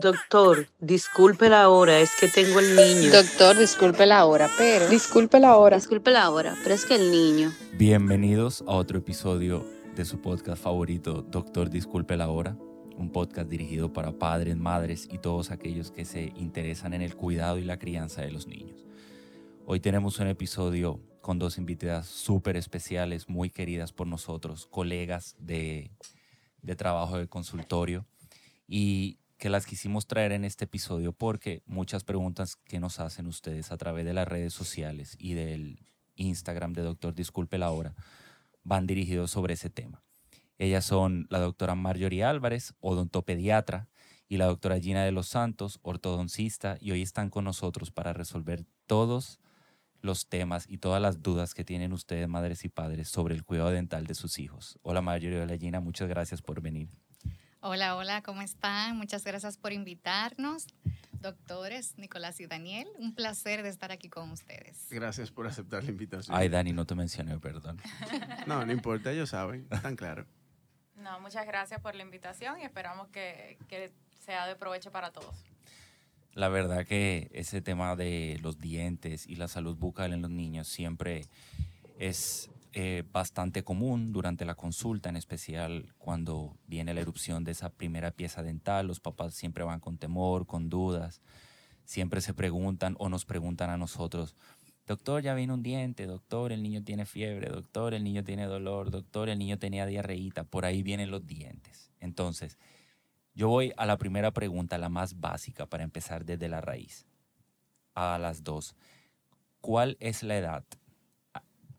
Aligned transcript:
Doctor, 0.00 0.66
disculpe 0.78 1.50
la 1.50 1.68
hora, 1.68 2.00
es 2.00 2.12
que 2.18 2.28
tengo 2.28 2.58
el 2.58 2.74
niño. 2.74 3.12
Doctor, 3.12 3.58
disculpe 3.58 4.06
la 4.06 4.24
hora, 4.24 4.48
pero. 4.56 4.88
Disculpe 4.88 5.38
la 5.38 5.58
hora. 5.58 5.76
Disculpe 5.76 6.10
la 6.10 6.30
hora, 6.30 6.56
pero 6.62 6.74
es 6.74 6.86
que 6.86 6.94
el 6.94 7.10
niño. 7.10 7.52
Bienvenidos 7.76 8.64
a 8.66 8.76
otro 8.76 8.96
episodio 8.96 9.66
de 9.94 10.06
su 10.06 10.22
podcast 10.22 10.62
favorito, 10.62 11.20
Doctor, 11.20 11.68
disculpe 11.68 12.16
la 12.16 12.30
hora. 12.30 12.56
Un 12.96 13.10
podcast 13.12 13.50
dirigido 13.50 13.92
para 13.92 14.12
padres, 14.12 14.56
madres 14.56 15.06
y 15.10 15.18
todos 15.18 15.50
aquellos 15.50 15.90
que 15.90 16.06
se 16.06 16.32
interesan 16.34 16.94
en 16.94 17.02
el 17.02 17.14
cuidado 17.14 17.58
y 17.58 17.64
la 17.64 17.78
crianza 17.78 18.22
de 18.22 18.30
los 18.30 18.46
niños. 18.46 18.86
Hoy 19.66 19.80
tenemos 19.80 20.18
un 20.18 20.28
episodio 20.28 20.98
con 21.20 21.38
dos 21.38 21.58
invitadas 21.58 22.06
súper 22.06 22.56
especiales, 22.56 23.28
muy 23.28 23.50
queridas 23.50 23.92
por 23.92 24.06
nosotros, 24.06 24.66
colegas 24.66 25.36
de, 25.38 25.90
de 26.62 26.74
trabajo 26.74 27.18
de 27.18 27.28
consultorio. 27.28 28.06
Y 28.66 29.18
que 29.40 29.48
las 29.48 29.66
quisimos 29.66 30.06
traer 30.06 30.32
en 30.32 30.44
este 30.44 30.66
episodio 30.66 31.12
porque 31.12 31.62
muchas 31.64 32.04
preguntas 32.04 32.56
que 32.56 32.78
nos 32.78 33.00
hacen 33.00 33.26
ustedes 33.26 33.72
a 33.72 33.78
través 33.78 34.04
de 34.04 34.12
las 34.12 34.28
redes 34.28 34.52
sociales 34.52 35.16
y 35.18 35.32
del 35.32 35.80
Instagram 36.14 36.74
de 36.74 36.82
Doctor 36.82 37.14
Disculpe 37.14 37.56
la 37.56 37.70
Hora 37.70 37.94
van 38.64 38.86
dirigidos 38.86 39.30
sobre 39.30 39.54
ese 39.54 39.70
tema. 39.70 40.02
Ellas 40.58 40.84
son 40.84 41.26
la 41.30 41.38
doctora 41.38 41.74
Marjorie 41.74 42.22
Álvarez, 42.22 42.74
odontopediatra, 42.80 43.88
y 44.28 44.36
la 44.36 44.44
doctora 44.44 44.78
Gina 44.78 45.04
de 45.04 45.10
los 45.10 45.26
Santos, 45.26 45.80
ortodoncista, 45.82 46.76
y 46.78 46.92
hoy 46.92 47.00
están 47.00 47.30
con 47.30 47.44
nosotros 47.44 47.90
para 47.90 48.12
resolver 48.12 48.66
todos 48.86 49.40
los 50.02 50.28
temas 50.28 50.66
y 50.68 50.78
todas 50.78 51.00
las 51.00 51.22
dudas 51.22 51.54
que 51.54 51.64
tienen 51.64 51.94
ustedes, 51.94 52.28
madres 52.28 52.64
y 52.64 52.68
padres, 52.68 53.08
sobre 53.08 53.34
el 53.34 53.44
cuidado 53.44 53.70
dental 53.70 54.06
de 54.06 54.14
sus 54.14 54.38
hijos. 54.38 54.78
Hola 54.82 55.00
Marjorie, 55.00 55.40
hola 55.40 55.56
Gina, 55.56 55.80
muchas 55.80 56.08
gracias 56.08 56.42
por 56.42 56.60
venir. 56.60 56.90
Hola, 57.62 57.94
hola, 57.94 58.22
¿cómo 58.22 58.40
están? 58.40 58.96
Muchas 58.96 59.22
gracias 59.22 59.58
por 59.58 59.74
invitarnos. 59.74 60.66
Doctores 61.20 61.98
Nicolás 61.98 62.40
y 62.40 62.46
Daniel, 62.46 62.88
un 62.96 63.14
placer 63.14 63.62
de 63.62 63.68
estar 63.68 63.92
aquí 63.92 64.08
con 64.08 64.30
ustedes. 64.30 64.86
Gracias 64.90 65.30
por 65.30 65.46
aceptar 65.46 65.84
la 65.84 65.90
invitación. 65.90 66.34
Ay, 66.34 66.48
Dani, 66.48 66.72
no 66.72 66.86
te 66.86 66.94
mencioné, 66.94 67.38
perdón. 67.38 67.78
No, 68.46 68.64
no 68.64 68.72
importa, 68.72 69.12
ellos 69.12 69.28
saben, 69.28 69.68
están 69.70 69.94
claros. 69.94 70.26
No, 70.96 71.20
muchas 71.20 71.46
gracias 71.46 71.82
por 71.82 71.94
la 71.94 72.02
invitación 72.02 72.58
y 72.58 72.64
esperamos 72.64 73.08
que, 73.08 73.58
que 73.68 73.92
sea 74.24 74.46
de 74.46 74.56
provecho 74.56 74.90
para 74.90 75.10
todos. 75.10 75.44
La 76.32 76.48
verdad 76.48 76.86
que 76.86 77.30
ese 77.34 77.60
tema 77.60 77.94
de 77.94 78.38
los 78.40 78.58
dientes 78.58 79.26
y 79.26 79.36
la 79.36 79.48
salud 79.48 79.76
bucal 79.76 80.14
en 80.14 80.22
los 80.22 80.30
niños 80.30 80.66
siempre 80.66 81.26
es 81.98 82.48
eh, 82.72 83.02
bastante 83.10 83.64
común 83.64 84.12
durante 84.12 84.44
la 84.44 84.54
consulta, 84.54 85.08
en 85.08 85.16
especial 85.16 85.92
cuando 85.98 86.56
viene 86.66 86.94
la 86.94 87.00
erupción 87.00 87.42
de 87.42 87.50
esa 87.50 87.70
primera 87.70 88.12
pieza 88.12 88.42
dental. 88.42 88.86
Los 88.86 89.00
papás 89.00 89.34
siempre 89.34 89.64
van 89.64 89.80
con 89.80 89.98
temor, 89.98 90.46
con 90.46 90.68
dudas, 90.68 91.20
siempre 91.84 92.20
se 92.20 92.32
preguntan 92.32 92.94
o 92.98 93.08
nos 93.08 93.24
preguntan 93.24 93.70
a 93.70 93.76
nosotros, 93.76 94.36
doctor, 94.86 95.22
ya 95.22 95.34
viene 95.34 95.52
un 95.52 95.62
diente, 95.62 96.06
doctor, 96.06 96.52
el 96.52 96.62
niño 96.62 96.84
tiene 96.84 97.06
fiebre, 97.06 97.48
doctor, 97.48 97.94
el 97.94 98.04
niño 98.04 98.22
tiene 98.22 98.46
dolor, 98.46 98.90
doctor, 98.90 99.28
el 99.28 99.38
niño 99.38 99.58
tenía 99.58 99.86
diarreíta, 99.86 100.44
por 100.44 100.64
ahí 100.64 100.82
vienen 100.82 101.10
los 101.10 101.26
dientes. 101.26 101.90
Entonces, 101.98 102.58
yo 103.34 103.48
voy 103.48 103.72
a 103.76 103.86
la 103.86 103.98
primera 103.98 104.32
pregunta, 104.32 104.78
la 104.78 104.88
más 104.88 105.20
básica, 105.20 105.66
para 105.66 105.82
empezar 105.82 106.24
desde 106.24 106.48
la 106.48 106.60
raíz, 106.60 107.06
a 107.94 108.18
las 108.18 108.44
dos. 108.44 108.76
¿Cuál 109.60 109.96
es 110.00 110.22
la 110.22 110.38
edad 110.38 110.64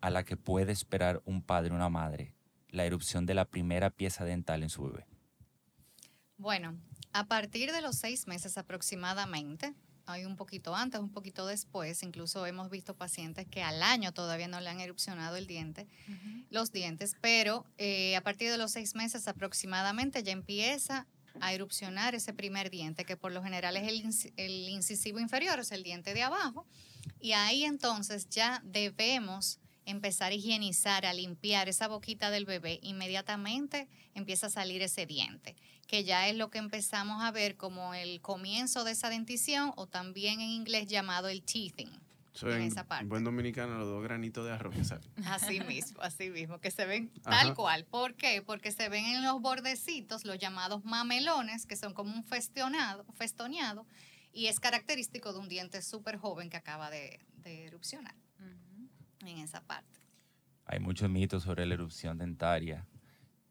a 0.02 0.10
la 0.10 0.24
que 0.26 0.38
puede 0.38 0.72
esperar 0.72 1.22
un 1.26 1.42
padre 1.42 1.72
o 1.72 1.76
una 1.76 1.90
madre 1.90 2.34
la 2.70 2.86
erupción 2.86 3.26
de 3.26 3.34
la 3.34 3.46
primera 3.46 3.90
pieza 3.90 4.26
dental 4.26 4.64
en 4.64 4.70
su 4.70 4.84
bebé? 4.84 5.06
Bueno, 6.38 6.76
a 7.14 7.28
partir 7.28 7.72
de 7.72 7.82
los 7.82 7.98
seis 7.98 8.28
meses 8.28 8.58
aproximadamente, 8.58 9.74
hay 10.06 10.26
un 10.26 10.36
poquito 10.36 10.76
antes, 10.76 11.00
un 11.00 11.12
poquito 11.12 11.46
después, 11.46 12.02
incluso 12.04 12.46
hemos 12.46 12.70
visto 12.70 12.96
pacientes 12.96 13.48
que 13.48 13.62
al 13.62 13.84
año 13.84 14.12
todavía 14.14 14.48
no 14.48 14.60
le 14.60 14.70
han 14.70 14.80
erupcionado 14.80 15.36
el 15.38 15.48
diente, 15.48 15.88
los 16.50 16.72
dientes, 16.72 17.16
pero 17.22 17.66
eh, 17.78 18.16
a 18.16 18.22
partir 18.22 18.50
de 18.50 18.58
los 18.58 18.72
seis 18.72 18.96
meses 18.96 19.28
aproximadamente 19.28 20.24
ya 20.24 20.32
empieza 20.32 21.08
a 21.40 21.54
erupcionar 21.54 22.14
ese 22.14 22.34
primer 22.34 22.70
diente, 22.70 23.06
que 23.06 23.16
por 23.16 23.32
lo 23.32 23.42
general 23.44 23.78
es 23.78 23.88
el, 23.88 24.34
el 24.38 24.70
incisivo 24.70 25.20
inferior, 25.20 25.60
es 25.60 25.72
el 25.72 25.84
diente 25.84 26.14
de 26.14 26.24
abajo, 26.24 26.66
y 27.20 27.32
ahí 27.34 27.64
entonces 27.64 28.28
ya 28.30 28.62
debemos 28.66 29.61
empezar 29.86 30.32
a 30.32 30.36
higienizar, 30.36 31.06
a 31.06 31.14
limpiar 31.14 31.70
esa 31.70 31.88
boquita 31.88 32.30
del 32.30 32.46
bebé, 32.46 32.80
inmediatamente 32.84 33.88
empieza 34.14 34.48
a 34.48 34.50
salir 34.50 34.82
ese 34.82 35.06
diente, 35.06 35.56
que 35.88 36.04
ya 36.04 36.28
es 36.28 36.36
lo 36.36 36.50
que 36.50 36.60
empezamos 36.60 37.24
a 37.24 37.32
ver 37.32 37.58
como 37.58 37.94
el 37.94 38.22
comienzo 38.22 38.84
de 38.84 38.92
esa 38.92 39.10
dentición 39.10 39.74
o 39.76 39.88
también 39.88 40.42
en 40.42 40.50
inglés 40.50 40.88
llamado 40.88 41.30
el 41.30 41.44
teething. 41.44 41.90
en, 42.44 42.62
esa 42.62 42.88
parte. 42.88 43.06
buen 43.06 43.24
dominicano, 43.24 43.78
los 43.78 43.88
dos 43.88 44.04
granitos 44.04 44.46
de 44.46 44.54
arroz 44.54 44.76
que 44.76 44.84
salen. 44.84 45.10
Así 45.26 45.60
mismo, 45.60 46.02
así 46.02 46.30
mismo, 46.30 46.60
que 46.60 46.72
se 46.72 46.86
ven 46.86 47.12
tal 47.24 47.54
cual. 47.56 47.86
¿Por 47.86 48.16
qué? 48.16 48.42
Porque 48.42 48.72
se 48.72 48.88
ven 48.90 49.06
en 49.06 49.24
los 49.24 49.42
bordecitos 49.42 50.26
los 50.26 50.38
llamados 50.38 50.86
mamelones, 50.86 51.66
que 51.66 51.76
son 51.76 51.94
como 51.94 52.14
un 52.14 52.24
festonado, 52.24 53.06
festoneado, 53.14 53.86
y 54.34 54.48
es 54.48 54.60
característico 54.60 55.34
de 55.34 55.40
un 55.40 55.50
diente 55.50 55.82
súper 55.82 56.18
joven 56.18 56.50
que 56.50 56.58
acaba 56.58 56.90
de, 56.90 57.20
erupcionar 57.44 58.16
en 59.28 59.40
esa 59.40 59.62
parte. 59.62 60.00
Hay 60.66 60.80
muchos 60.80 61.10
mitos 61.10 61.44
sobre 61.44 61.66
la 61.66 61.74
erupción 61.74 62.18
dentaria. 62.18 62.86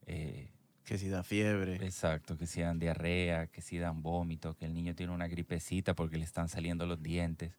Eh, 0.06 0.50
que 0.84 0.98
si 0.98 1.08
da 1.08 1.22
fiebre. 1.22 1.76
Exacto, 1.76 2.36
que 2.36 2.46
si 2.46 2.62
dan 2.62 2.80
diarrea, 2.80 3.46
que 3.46 3.62
si 3.62 3.78
dan 3.78 4.02
vómito, 4.02 4.56
que 4.56 4.64
el 4.64 4.74
niño 4.74 4.94
tiene 4.94 5.12
una 5.12 5.28
gripecita 5.28 5.94
porque 5.94 6.16
le 6.16 6.24
están 6.24 6.48
saliendo 6.48 6.84
los 6.86 7.00
dientes. 7.00 7.56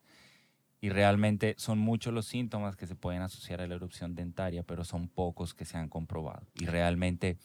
Y 0.82 0.90
realmente 0.90 1.56
son 1.58 1.80
muchos 1.80 2.14
los 2.14 2.26
síntomas 2.26 2.76
que 2.76 2.88
se 2.88 2.96
pueden 2.96 3.22
asociar 3.22 3.62
a 3.62 3.68
la 3.68 3.76
erupción 3.76 4.16
dentaria, 4.16 4.64
pero 4.64 4.84
son 4.84 5.08
pocos 5.08 5.54
que 5.54 5.64
se 5.64 5.78
han 5.78 5.88
comprobado. 5.88 6.46
Y 6.56 6.66
realmente 6.66 7.38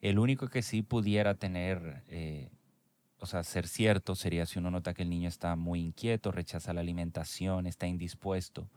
el 0.00 0.18
único 0.18 0.48
que 0.48 0.62
sí 0.62 0.82
pudiera 0.82 1.34
tener, 1.34 2.02
eh, 2.08 2.48
o 3.18 3.26
sea, 3.26 3.42
ser 3.42 3.68
cierto, 3.68 4.14
sería 4.14 4.46
si 4.46 4.58
uno 4.58 4.70
nota 4.70 4.94
que 4.94 5.02
el 5.02 5.10
niño 5.10 5.28
está 5.28 5.56
muy 5.56 5.80
inquieto, 5.80 6.32
rechaza 6.32 6.72
la 6.72 6.80
alimentación, 6.80 7.66
está 7.66 7.86
indispuesto, 7.86 8.70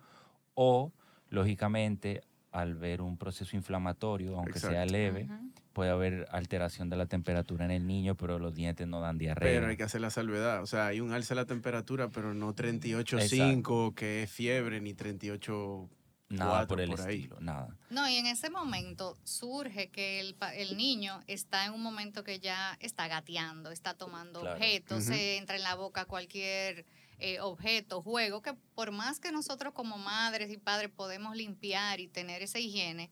o 0.56 0.92
lógicamente, 1.34 2.22
al 2.52 2.76
ver 2.76 3.02
un 3.02 3.18
proceso 3.18 3.56
inflamatorio, 3.56 4.38
aunque 4.38 4.60
sea 4.60 4.86
leve, 4.86 5.28
puede 5.74 5.90
haber 5.90 6.28
alteración 6.32 6.90
de 6.90 6.96
la 6.96 7.08
temperatura 7.08 7.66
en 7.66 7.72
el 7.72 7.88
niño, 7.88 8.16
pero 8.16 8.38
los 8.38 8.54
dientes 8.54 8.88
no 8.88 9.02
dan 9.02 9.18
diarrea. 9.18 9.52
Pero 9.52 9.68
hay 9.68 9.76
que 9.76 9.84
hacer 9.84 10.00
la 10.00 10.12
salvedad. 10.12 10.62
O 10.62 10.68
sea, 10.68 10.86
hay 10.86 11.02
un 11.02 11.12
alza 11.12 11.34
de 11.34 11.42
la 11.42 11.48
temperatura, 11.48 12.10
pero 12.10 12.36
no 12.36 12.56
38.5, 12.56 13.96
que 13.96 14.24
es 14.24 14.32
fiebre, 14.32 14.80
ni 14.80 14.94
38. 14.94 15.90
Nada 16.30 16.66
por 16.68 16.82
el 16.82 16.92
estilo, 16.92 17.40
nada. 17.42 17.76
No, 17.92 18.10
y 18.10 18.16
en 18.16 18.26
ese 18.26 18.50
momento 18.50 19.18
surge 19.24 19.90
que 19.90 20.20
el, 20.20 20.36
el, 20.56 20.78
niño 20.78 21.20
está 21.28 21.66
en 21.66 21.74
un 21.74 21.82
momento 21.84 22.24
que 22.24 22.40
ya 22.40 22.76
está 22.80 23.08
gateando, 23.08 23.70
está 23.70 23.94
tomando 23.94 24.42
objetos, 24.42 25.04
se 25.04 25.38
entra 25.38 25.58
en 25.58 25.62
la 25.64 25.76
boca 25.76 26.06
cualquier 26.06 26.86
eh, 27.26 27.40
objeto, 27.40 28.02
juego, 28.02 28.42
que 28.42 28.54
por 28.76 28.92
más 28.92 29.22
que 29.22 29.32
nosotros 29.32 29.74
como 29.74 29.98
madres 29.98 30.52
y 30.52 30.58
padres 30.58 30.92
podemos 30.92 31.38
limpiar 31.38 32.02
y 32.02 32.10
tener 32.10 32.42
esa 32.42 32.60
higiene, 32.60 33.10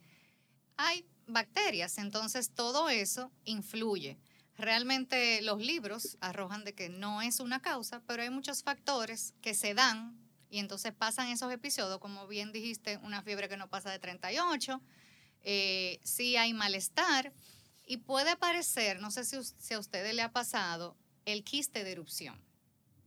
hay 0.76 1.06
bacterias, 1.28 1.98
entonces 1.98 2.52
todo 2.54 2.90
eso 2.90 3.32
influye. 3.46 4.18
Realmente 4.58 5.42
los 5.44 5.62
libros 5.62 6.18
arrojan 6.20 6.66
de 6.66 6.74
que 6.74 6.90
no 6.90 7.22
es 7.22 7.40
una 7.40 7.62
causa, 7.62 8.02
pero 8.06 8.22
hay 8.22 8.30
muchos 8.30 8.64
factores 8.64 9.34
que 9.40 9.54
se 9.54 9.74
dan 9.74 10.20
y 10.50 10.60
entonces 10.60 10.92
pasan 10.92 11.30
esos 11.30 11.50
episodios, 11.50 12.00
como 12.00 12.28
bien 12.28 12.52
dijiste, 12.52 12.98
una 13.04 13.22
fiebre 13.22 13.48
que 13.48 13.56
no 13.56 13.70
pasa 13.70 13.92
de 13.92 14.00
38, 14.00 14.82
eh, 15.44 16.02
sí 16.04 16.36
hay 16.36 16.52
malestar 16.52 17.32
y 17.86 17.96
puede 17.96 18.32
aparecer, 18.32 19.00
no 19.00 19.10
sé 19.10 19.24
si, 19.24 19.38
si 19.42 19.74
a 19.74 19.80
ustedes 19.80 20.14
le 20.14 20.22
ha 20.22 20.34
pasado, 20.34 20.98
el 21.24 21.46
quiste 21.46 21.86
de 21.86 21.94
erupción 21.94 22.51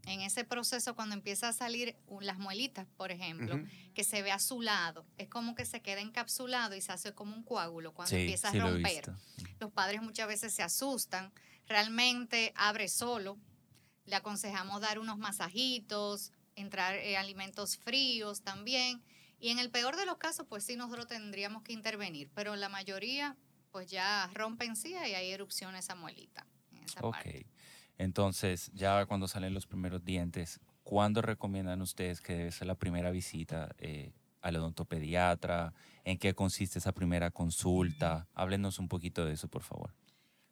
en 0.06 0.20
ese 0.20 0.44
proceso 0.44 0.94
cuando 0.94 1.14
empieza 1.14 1.48
a 1.48 1.52
salir 1.52 1.96
las 2.20 2.38
muelitas, 2.38 2.86
por 2.96 3.10
ejemplo, 3.10 3.60
que 3.94 4.04
se 4.04 4.22
ve 4.22 4.32
azulado, 4.32 5.06
es 5.18 5.28
como 5.28 5.54
que 5.54 5.64
se 5.64 5.80
queda 5.82 6.00
encapsulado 6.00 6.74
y 6.74 6.80
se 6.80 6.92
hace 6.92 7.14
como 7.14 7.34
un 7.34 7.42
coágulo 7.42 7.92
cuando 7.92 8.16
empieza 8.16 8.48
a 8.48 8.52
romper. 8.52 9.12
Los 9.60 9.72
padres 9.72 10.02
muchas 10.02 10.28
veces 10.28 10.52
se 10.52 10.62
asustan, 10.62 11.32
realmente 11.66 12.52
abre 12.56 12.88
solo, 12.88 13.38
le 14.04 14.16
aconsejamos 14.16 14.80
dar 14.80 14.98
unos 14.98 15.18
masajitos, 15.18 16.32
entrar 16.54 16.94
eh, 16.96 17.16
alimentos 17.16 17.76
fríos 17.78 18.42
también, 18.42 19.02
y 19.38 19.50
en 19.50 19.58
el 19.58 19.70
peor 19.70 19.96
de 19.96 20.06
los 20.06 20.16
casos, 20.16 20.46
pues 20.48 20.64
sí, 20.64 20.76
nosotros 20.76 21.06
tendríamos 21.06 21.62
que 21.62 21.72
intervenir, 21.72 22.30
pero 22.34 22.56
la 22.56 22.68
mayoría, 22.68 23.36
pues 23.70 23.88
ya 23.88 24.30
rompen 24.32 24.76
sí 24.76 24.92
y 24.92 24.94
hay 24.94 25.30
erupción 25.30 25.74
esa 25.76 25.94
muelita. 25.94 26.46
En 26.72 26.84
esa 26.84 27.00
parte. 27.00 27.46
Entonces, 27.98 28.70
ya 28.74 29.06
cuando 29.06 29.28
salen 29.28 29.54
los 29.54 29.66
primeros 29.66 30.04
dientes, 30.04 30.60
¿cuándo 30.82 31.22
recomiendan 31.22 31.80
ustedes 31.82 32.20
que 32.20 32.34
debe 32.34 32.52
ser 32.52 32.66
la 32.66 32.74
primera 32.74 33.10
visita 33.10 33.74
eh, 33.78 34.12
al 34.40 34.56
odontopediatra? 34.56 35.72
¿En 36.04 36.18
qué 36.18 36.34
consiste 36.34 36.78
esa 36.78 36.92
primera 36.92 37.30
consulta? 37.30 38.28
Háblenos 38.34 38.78
un 38.78 38.88
poquito 38.88 39.24
de 39.24 39.34
eso, 39.34 39.48
por 39.48 39.62
favor. 39.62 39.94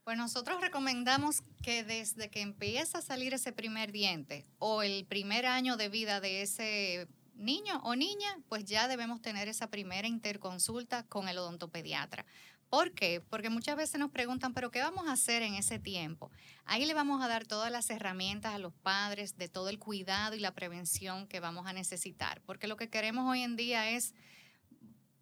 Pues 0.05 0.17
nosotros 0.17 0.61
recomendamos 0.61 1.43
que 1.63 1.85
desde 1.85 2.29
que 2.29 2.41
empieza 2.41 2.99
a 2.99 3.03
salir 3.03 3.35
ese 3.35 3.53
primer 3.53 3.93
diente 3.93 4.47
o 4.59 4.83
el 4.83 5.05
primer 5.07 5.47
año 5.47 5.77
de 5.77 5.89
vida 5.89 6.21
de 6.21 6.43
ese 6.43 7.07
niño 7.35 7.81
o 7.85 7.95
niña, 7.95 8.39
pues 8.49 8.65
ya 8.65 8.89
debemos 8.89 9.23
tener 9.23 9.49
esa 9.49 9.69
primera 9.69 10.09
interconsulta 10.09 11.05
con 11.05 11.29
el 11.29 11.39
odontopediatra. 11.39 12.25
¿Por 12.73 12.93
qué? 12.93 13.21
Porque 13.21 13.51
muchas 13.51 13.77
veces 13.77 14.01
nos 14.01 14.11
preguntan, 14.11 14.55
pero 14.55 14.71
¿qué 14.71 14.81
vamos 14.81 15.07
a 15.07 15.13
hacer 15.13 15.43
en 15.43 15.57
ese 15.57 15.79
tiempo? 15.79 16.31
Ahí 16.65 16.87
le 16.87 16.95
vamos 16.95 17.23
a 17.23 17.29
dar 17.29 17.47
todas 17.47 17.71
las 17.71 17.91
herramientas 17.91 18.55
a 18.55 18.59
los 18.59 18.73
padres 18.73 19.37
de 19.37 19.47
todo 19.49 19.69
el 19.69 19.79
cuidado 19.79 20.37
y 20.37 20.41
la 20.41 20.55
prevención 20.55 21.27
que 21.27 21.39
vamos 21.39 21.67
a 21.67 21.75
necesitar, 21.75 22.41
porque 22.47 22.69
lo 22.69 22.79
que 22.79 22.89
queremos 22.89 23.31
hoy 23.31 23.43
en 23.43 23.57
día 23.57 23.91
es 23.91 24.15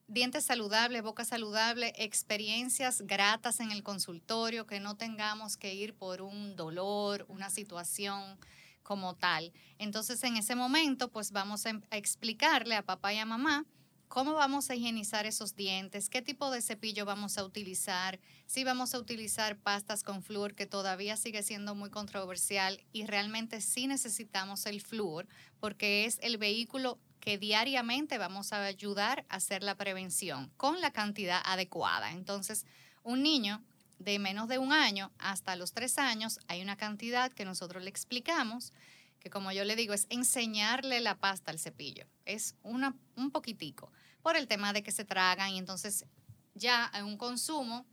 dientes 0.06 0.44
saludables, 0.44 1.02
boca 1.02 1.24
saludable, 1.24 1.92
experiencias 1.96 3.02
gratas 3.02 3.58
en 3.58 3.72
el 3.72 3.82
consultorio, 3.82 4.68
que 4.68 4.78
no 4.78 4.96
tengamos 4.96 5.56
que 5.56 5.74
ir 5.74 5.92
por 5.94 6.22
un 6.22 6.54
dolor, 6.54 7.26
una 7.26 7.50
situación 7.50 8.38
como 8.84 9.16
tal. 9.16 9.52
Entonces, 9.76 10.22
en 10.22 10.36
ese 10.36 10.54
momento, 10.54 11.10
pues 11.10 11.32
vamos 11.32 11.66
a 11.66 11.72
explicarle 11.90 12.76
a 12.76 12.82
papá 12.84 13.12
y 13.12 13.18
a 13.18 13.26
mamá 13.26 13.66
cómo 14.10 14.34
vamos 14.34 14.68
a 14.68 14.74
higienizar 14.74 15.24
esos 15.24 15.54
dientes, 15.54 16.10
qué 16.10 16.20
tipo 16.20 16.50
de 16.50 16.60
cepillo 16.62 17.04
vamos 17.04 17.38
a 17.38 17.44
utilizar, 17.44 18.18
si 18.44 18.64
vamos 18.64 18.92
a 18.92 18.98
utilizar 18.98 19.56
pastas 19.56 20.02
con 20.02 20.24
flúor, 20.24 20.56
que 20.56 20.66
todavía 20.66 21.16
sigue 21.16 21.44
siendo 21.44 21.76
muy 21.76 21.90
controversial 21.90 22.82
y 22.92 23.06
realmente 23.06 23.60
sí 23.60 23.86
necesitamos 23.86 24.66
el 24.66 24.80
flúor 24.80 25.28
porque 25.60 26.06
es 26.06 26.18
el 26.22 26.38
vehículo 26.38 26.98
que 27.20 27.38
diariamente 27.38 28.18
vamos 28.18 28.52
a 28.52 28.64
ayudar 28.64 29.24
a 29.28 29.36
hacer 29.36 29.62
la 29.62 29.76
prevención 29.76 30.50
con 30.56 30.80
la 30.80 30.90
cantidad 30.90 31.40
adecuada. 31.44 32.10
Entonces, 32.10 32.66
un 33.04 33.22
niño 33.22 33.62
de 34.00 34.18
menos 34.18 34.48
de 34.48 34.58
un 34.58 34.72
año 34.72 35.12
hasta 35.18 35.54
los 35.54 35.72
tres 35.72 35.98
años 35.98 36.40
hay 36.48 36.62
una 36.62 36.76
cantidad 36.76 37.30
que 37.30 37.44
nosotros 37.44 37.84
le 37.84 37.90
explicamos 37.90 38.72
que 39.20 39.30
como 39.30 39.52
yo 39.52 39.64
le 39.64 39.76
digo, 39.76 39.94
es 39.94 40.06
enseñarle 40.08 41.00
la 41.00 41.18
pasta 41.18 41.50
al 41.50 41.58
cepillo. 41.58 42.06
Es 42.24 42.56
una, 42.62 42.96
un 43.16 43.30
poquitico, 43.30 43.92
por 44.22 44.36
el 44.36 44.48
tema 44.48 44.72
de 44.72 44.82
que 44.82 44.92
se 44.92 45.04
tragan 45.04 45.50
y 45.50 45.58
entonces 45.58 46.06
ya 46.54 46.90
en 46.94 47.04
un 47.04 47.16
consumo 47.16 47.86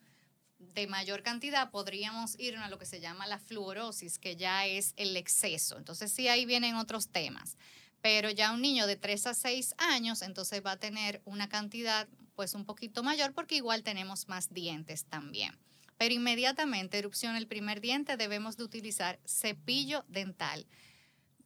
de 0.57 0.87
mayor 0.87 1.21
cantidad 1.21 1.69
podríamos 1.69 2.39
ir 2.39 2.57
a 2.57 2.69
lo 2.69 2.79
que 2.79 2.85
se 2.85 2.99
llama 2.99 3.27
la 3.27 3.39
fluorosis, 3.39 4.17
que 4.17 4.35
ya 4.35 4.65
es 4.65 4.93
el 4.95 5.15
exceso. 5.15 5.77
Entonces 5.77 6.11
sí, 6.11 6.27
ahí 6.27 6.45
vienen 6.45 6.75
otros 6.75 7.09
temas. 7.09 7.57
Pero 8.01 8.29
ya 8.29 8.51
un 8.51 8.61
niño 8.61 8.87
de 8.87 8.95
3 8.95 9.27
a 9.27 9.33
6 9.33 9.75
años, 9.77 10.21
entonces 10.21 10.63
va 10.65 10.71
a 10.71 10.79
tener 10.79 11.21
una 11.25 11.49
cantidad 11.49 12.07
pues 12.35 12.53
un 12.53 12.65
poquito 12.65 13.03
mayor 13.03 13.33
porque 13.33 13.55
igual 13.55 13.83
tenemos 13.83 14.27
más 14.27 14.53
dientes 14.53 15.05
también. 15.05 15.57
Pero 15.97 16.13
inmediatamente 16.13 16.99
erupción 16.99 17.35
el 17.35 17.47
primer 17.47 17.81
diente 17.81 18.17
debemos 18.17 18.55
de 18.55 18.63
utilizar 18.63 19.19
cepillo 19.25 20.05
dental 20.07 20.67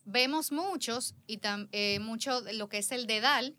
vemos 0.05 0.51
muchos 0.51 1.15
y 1.27 1.39
eh, 1.71 1.99
mucho 1.99 2.41
lo 2.53 2.69
que 2.69 2.79
es 2.79 2.91
el 2.91 3.07
dedal, 3.07 3.55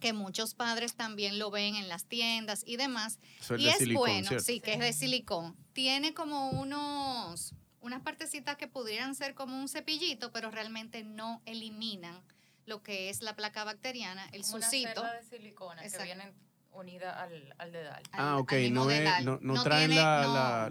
que 0.00 0.12
muchos 0.12 0.54
padres 0.54 0.94
también 0.94 1.40
lo 1.40 1.50
ven 1.50 1.74
en 1.74 1.88
las 1.88 2.04
tiendas 2.04 2.62
y 2.64 2.76
demás. 2.76 3.18
y 3.58 3.66
es 3.66 3.92
bueno, 3.92 4.38
sí, 4.38 4.60
que 4.60 4.74
es 4.74 4.78
de 4.78 4.92
silicón. 4.92 5.56
Tiene 5.72 6.14
como 6.14 6.50
unos 6.50 7.52
unas 7.80 8.02
partecitas 8.02 8.56
que 8.56 8.68
podrían 8.68 9.14
ser 9.14 9.34
como 9.34 9.58
un 9.58 9.68
cepillito, 9.68 10.32
pero 10.32 10.50
realmente 10.50 11.04
no 11.04 11.40
eliminan 11.46 12.20
lo 12.66 12.82
que 12.82 13.10
es 13.10 13.22
la 13.22 13.36
placa 13.36 13.64
bacteriana, 13.64 14.28
el 14.32 14.42
como 14.42 14.60
sucito. 14.60 15.00
Una 15.00 15.12
de 15.14 15.22
silicona 15.22 15.82
que 15.82 16.02
vienen 16.02 16.34
unida 16.72 17.22
al, 17.22 17.54
al 17.58 17.72
dedal. 17.72 18.02
Ah, 18.12 18.38
ok, 18.38 18.52
no, 18.70 18.90
es, 18.90 19.24
no, 19.24 19.38
no, 19.40 19.62
traen 19.62 19.94
la, 19.94 20.68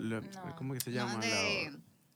¿cómo 0.57 0.73
que 0.73 0.79
se 0.81 0.91
llama? 0.91 1.19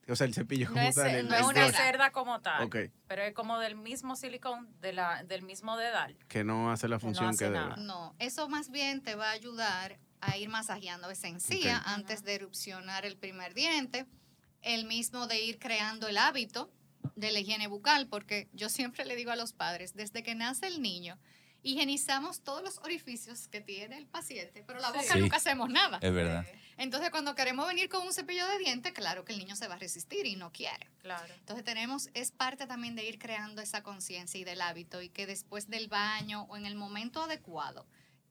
O 0.09 0.15
sea, 0.15 0.25
el 0.27 0.33
cepillo 0.33 0.67
como 0.67 0.81
no 0.81 0.91
tal. 0.91 1.15
Es, 1.15 1.25
no 1.25 1.35
es 1.35 1.43
una 1.43 1.71
cerda 1.71 2.11
como 2.11 2.41
tal. 2.41 2.69
Pero 2.69 3.21
es 3.21 3.33
como 3.33 3.59
del 3.59 3.75
mismo 3.75 4.15
silicón, 4.15 4.69
de 4.81 4.93
la, 4.93 5.23
del 5.23 5.41
mismo 5.41 5.77
dedal. 5.77 6.17
Que 6.27 6.43
no 6.43 6.71
hace 6.71 6.87
la 6.87 6.99
función 6.99 7.37
que, 7.37 7.45
debe. 7.45 7.77
No, 7.77 8.15
eso 8.19 8.49
más 8.49 8.69
bien 8.69 9.01
te 9.01 9.15
va 9.15 9.29
a 9.29 9.31
ayudar 9.31 9.99
a 10.21 10.37
ir 10.37 10.49
masajeando 10.49 11.09
esa 11.09 11.27
encía 11.27 11.81
antes 11.85 12.23
de 12.23 12.35
erupcionar 12.35 13.05
el 13.05 13.17
primer 13.17 13.53
diente. 13.53 14.05
El 14.61 14.85
mismo 14.85 15.27
de 15.27 15.41
ir 15.41 15.57
creando 15.57 16.07
el 16.07 16.17
hábito 16.17 16.71
de 17.15 17.31
la 17.31 17.39
higiene 17.39 17.67
bucal, 17.67 18.07
porque 18.07 18.49
yo 18.53 18.69
siempre 18.69 19.05
le 19.05 19.15
digo 19.15 19.31
a 19.31 19.35
los 19.35 19.53
padres, 19.53 19.93
desde 19.93 20.23
que 20.23 20.35
nace 20.35 20.67
el 20.67 20.81
niño, 20.81 21.17
higienizamos 21.63 22.41
todos 22.41 22.63
los 22.63 22.77
orificios 22.79 23.47
que 23.47 23.61
tiene 23.61 23.97
el 23.97 24.07
paciente, 24.07 24.63
pero 24.65 24.79
la 24.79 24.91
boca 24.91 25.15
nunca 25.15 25.37
hacemos 25.37 25.69
nada. 25.69 25.99
Es 26.01 26.13
verdad. 26.13 26.45
Entonces, 26.77 27.09
cuando 27.09 27.35
queremos 27.35 27.67
venir 27.67 27.89
con 27.89 28.05
un 28.05 28.13
cepillo 28.13 28.47
de 28.47 28.57
dientes, 28.59 28.93
claro 28.93 29.25
que 29.25 29.33
el 29.33 29.39
niño 29.39 29.55
se 29.55 29.67
va 29.67 29.75
a 29.75 29.77
resistir 29.77 30.25
y 30.25 30.35
no 30.37 30.51
quiere. 30.51 30.87
Claro. 31.01 31.33
Entonces, 31.33 31.65
tenemos, 31.65 32.09
es 32.13 32.31
parte 32.31 32.67
también 32.67 32.95
de 32.95 33.03
ir 33.05 33.19
creando 33.19 33.61
esa 33.61 33.83
conciencia 33.83 34.39
y 34.39 34.45
del 34.45 34.61
hábito 34.61 35.01
y 35.01 35.09
que 35.09 35.25
después 35.25 35.67
del 35.67 35.89
baño 35.89 36.43
o 36.43 36.55
en 36.55 36.65
el 36.65 36.75
momento 36.75 37.21
adecuado, 37.21 37.85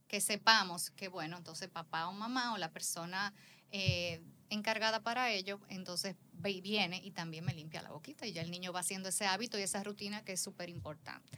que 0.06 0.22
sepamos 0.22 0.90
que, 0.90 1.08
bueno, 1.08 1.36
entonces 1.36 1.68
papá 1.68 2.08
o 2.08 2.12
mamá 2.12 2.54
o 2.54 2.56
la 2.56 2.70
persona 2.70 3.34
eh, 3.70 4.22
encargada 4.48 5.02
para 5.02 5.30
ello, 5.30 5.60
entonces 5.68 6.16
viene 6.32 7.00
y 7.04 7.10
también 7.10 7.44
me 7.44 7.52
limpia 7.52 7.82
la 7.82 7.90
boquita 7.90 8.26
y 8.26 8.32
ya 8.32 8.40
el 8.40 8.50
niño 8.50 8.72
va 8.72 8.80
haciendo 8.80 9.10
ese 9.10 9.26
hábito 9.26 9.58
y 9.58 9.62
esa 9.62 9.82
rutina 9.84 10.24
que 10.24 10.32
es 10.32 10.40
súper 10.40 10.70
importante. 10.70 11.36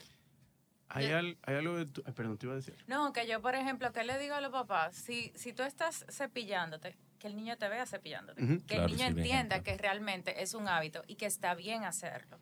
Hay, 0.93 1.37
algo 1.47 1.77
de 1.77 1.87
tu, 1.87 2.03
perdón, 2.03 2.37
te 2.37 2.47
iba 2.47 2.55
a 2.55 2.57
decir. 2.57 2.75
No, 2.89 3.13
que 3.13 3.27
yo, 3.27 3.41
por 3.41 3.55
ejemplo, 3.55 3.93
¿qué 3.93 4.03
le 4.03 4.19
digo 4.19 4.35
a 4.35 4.41
los 4.41 4.51
papás? 4.51 4.97
Si, 4.97 5.33
si 5.37 5.53
tú 5.53 5.63
estás 5.63 6.05
cepillándote, 6.11 6.97
que 7.21 7.29
el 7.29 7.37
niño 7.37 7.57
te 7.57 7.69
vea 7.69 7.87
cepillándote. 7.87 8.59
Que 8.67 8.77
el 8.77 8.87
niño 8.87 9.07
entienda 9.07 9.63
que 9.63 9.77
realmente 9.77 10.43
es 10.43 10.55
un 10.55 10.67
hábito 10.67 11.05
y 11.07 11.15
que 11.15 11.27
está 11.27 11.55
bien 11.55 11.85
hacerlo. 11.85 12.39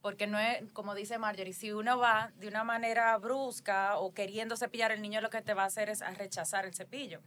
Porque 0.00 0.26
no 0.26 0.36
es, 0.38 0.68
como 0.72 0.96
dice 0.96 1.18
Marjorie, 1.18 1.52
si 1.52 1.70
uno 1.70 1.96
va 1.96 2.32
de 2.36 2.48
una 2.48 2.64
manera 2.64 3.16
brusca 3.18 3.96
o 3.98 4.12
queriendo 4.12 4.56
cepillar, 4.56 4.90
el 4.90 5.00
niño 5.00 5.20
lo 5.20 5.30
que 5.30 5.42
te 5.42 5.54
va 5.54 5.62
a 5.62 5.66
hacer 5.66 5.88
es 5.88 6.02
a 6.02 6.10
rechazar 6.10 6.64
el 6.64 6.74
cepillo. 6.74 7.20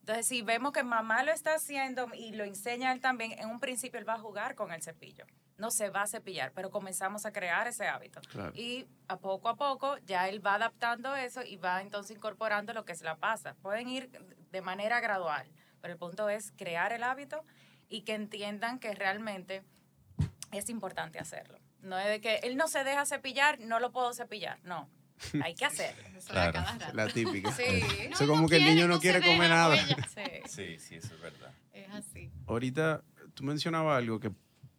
Entonces, 0.00 0.26
si 0.26 0.40
vemos 0.40 0.72
que 0.72 0.82
mamá 0.82 1.22
lo 1.24 1.32
está 1.32 1.54
haciendo 1.54 2.08
y 2.14 2.32
lo 2.32 2.44
enseña 2.44 2.90
él 2.92 3.00
también, 3.00 3.32
en 3.32 3.50
un 3.50 3.60
principio 3.60 4.00
él 4.00 4.08
va 4.08 4.14
a 4.14 4.18
jugar 4.18 4.54
con 4.54 4.72
el 4.72 4.82
cepillo 4.82 5.26
no 5.62 5.70
se 5.70 5.90
va 5.90 6.02
a 6.02 6.06
cepillar, 6.08 6.50
pero 6.56 6.70
comenzamos 6.70 7.24
a 7.24 7.32
crear 7.32 7.68
ese 7.68 7.86
hábito. 7.86 8.20
Y 8.52 8.88
a 9.06 9.16
poco 9.18 9.48
a 9.48 9.54
poco 9.54 9.96
ya 10.04 10.28
él 10.28 10.44
va 10.44 10.56
adaptando 10.56 11.14
eso 11.14 11.40
y 11.44 11.54
va 11.54 11.80
entonces 11.80 12.16
incorporando 12.16 12.72
lo 12.72 12.84
que 12.84 12.96
se 12.96 13.04
la 13.04 13.16
pasa. 13.18 13.54
Pueden 13.62 13.88
ir 13.88 14.10
de 14.50 14.60
manera 14.60 14.98
gradual, 14.98 15.46
pero 15.80 15.92
el 15.92 16.00
punto 16.00 16.28
es 16.28 16.50
crear 16.56 16.92
el 16.92 17.04
hábito 17.04 17.44
y 17.88 18.02
que 18.02 18.14
entiendan 18.14 18.80
que 18.80 18.92
realmente 18.92 19.62
es 20.50 20.68
importante 20.68 21.20
hacerlo. 21.20 21.60
No 21.80 21.96
es 21.96 22.08
de 22.08 22.20
que 22.20 22.40
él 22.42 22.56
no 22.56 22.66
se 22.66 22.82
deja 22.82 23.06
cepillar, 23.06 23.60
no 23.60 23.78
lo 23.78 23.92
puedo 23.92 24.12
cepillar. 24.14 24.58
No, 24.64 24.90
hay 25.44 25.54
que 25.54 25.64
hacerlo. 25.64 26.02
La 26.92 27.06
típica. 27.06 27.52
Sí. 27.52 27.84
Eso 28.10 28.26
como 28.26 28.48
que 28.48 28.56
el 28.56 28.64
niño 28.64 28.88
no, 28.88 28.98
quiere 28.98 29.20
comer 29.20 29.48
nada. 29.48 29.76
Sí. 30.48 30.76
sí, 30.80 30.96
eso 30.96 31.14
es 31.14 31.20
verdad. 31.20 31.52
Es 31.72 31.88
así. 31.92 32.32
Ahorita 32.48 33.04
tú 33.34 33.44
mencionabas 33.44 33.96
algo 33.96 34.18
que 34.18 34.32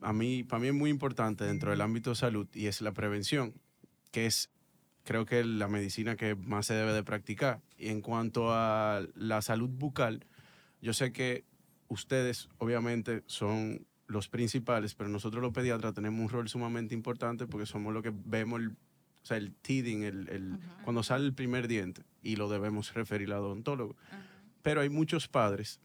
a 0.04 0.14
mí, 0.14 0.44
para 0.44 0.60
mí 0.60 0.68
es 0.68 0.74
muy 0.74 0.90
importante 0.90 1.46
dentro 1.46 1.72
del 1.72 1.82
ámbito 1.82 2.12
de 2.12 2.16
salud 2.16 2.48
y 2.54 2.68
es 2.68 2.82
la 2.82 2.92
prevención, 2.92 3.54
que 4.12 4.26
es 4.26 4.50
creo 5.04 5.26
que 5.26 5.44
la 5.44 5.68
medicina 5.68 6.16
que 6.16 6.36
más 6.36 6.68
se 6.68 6.74
debe 6.74 6.94
de 6.94 7.04
practicar. 7.04 7.62
Y 7.78 7.90
en 7.90 8.02
cuanto 8.02 8.54
a 8.54 9.02
la 9.16 9.42
salud 9.42 9.70
bucal, 9.70 10.26
yo 10.82 10.94
sé 10.94 11.12
que 11.12 11.46
ustedes 11.88 12.50
obviamente 12.58 13.24
son 13.26 13.86
los 14.08 14.30
principales, 14.30 14.96
pero 14.96 15.10
nosotros 15.10 15.42
los 15.42 15.54
pediatras 15.54 15.94
tenemos 15.94 16.22
un 16.22 16.30
rol 16.30 16.48
sumamente 16.48 16.94
importante 16.94 17.48
porque 17.48 17.66
somos 17.66 17.94
los 17.94 18.04
que 18.04 18.14
vemos 18.14 18.62
el, 18.62 18.70
o 18.70 19.26
sea, 19.26 19.38
el 19.38 19.54
teething, 19.54 20.04
el, 20.04 20.30
el 20.30 20.60
cuando 20.84 21.04
sale 21.04 21.26
el 21.26 21.34
primer 21.34 21.68
diente 21.68 22.04
y 22.22 22.36
lo 22.36 22.50
debemos 22.50 22.94
referir 22.94 23.32
al 23.32 23.40
odontólogo. 23.40 23.96
Pero 24.62 24.82
hay 24.82 24.90
muchos 24.90 25.28
padres 25.28 25.80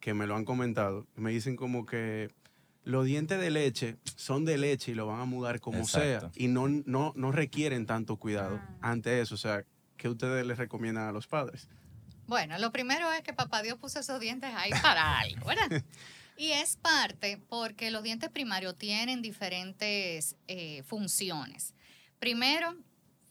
que 0.00 0.14
me 0.14 0.26
lo 0.26 0.36
han 0.36 0.44
comentado, 0.44 1.06
me 1.16 1.30
dicen 1.30 1.56
como 1.56 1.84
que 1.86 2.30
los 2.84 3.04
dientes 3.04 3.40
de 3.40 3.50
leche 3.50 3.96
son 4.16 4.44
de 4.44 4.58
leche 4.58 4.92
y 4.92 4.94
lo 4.94 5.06
van 5.06 5.20
a 5.20 5.24
mudar 5.24 5.60
como 5.60 5.86
sea 5.86 6.30
y 6.34 6.48
no, 6.48 6.68
no, 6.68 7.12
no 7.16 7.32
requieren 7.32 7.86
tanto 7.86 8.16
cuidado 8.16 8.60
ah. 8.62 8.90
ante 8.90 9.20
eso. 9.20 9.34
O 9.34 9.38
sea, 9.38 9.64
¿qué 9.96 10.08
ustedes 10.08 10.46
les 10.46 10.58
recomiendan 10.58 11.08
a 11.08 11.12
los 11.12 11.26
padres? 11.26 11.68
Bueno, 12.26 12.58
lo 12.58 12.72
primero 12.72 13.10
es 13.12 13.22
que 13.22 13.32
papá 13.32 13.62
Dios 13.62 13.78
puso 13.78 14.00
esos 14.00 14.20
dientes 14.20 14.50
ahí 14.54 14.70
para 14.82 15.18
algo, 15.20 15.46
¿verdad? 15.46 15.82
Y 16.36 16.52
es 16.52 16.76
parte 16.76 17.40
porque 17.48 17.90
los 17.90 18.02
dientes 18.02 18.30
primarios 18.30 18.76
tienen 18.76 19.22
diferentes 19.22 20.36
eh, 20.46 20.82
funciones. 20.84 21.74
Primero, 22.18 22.76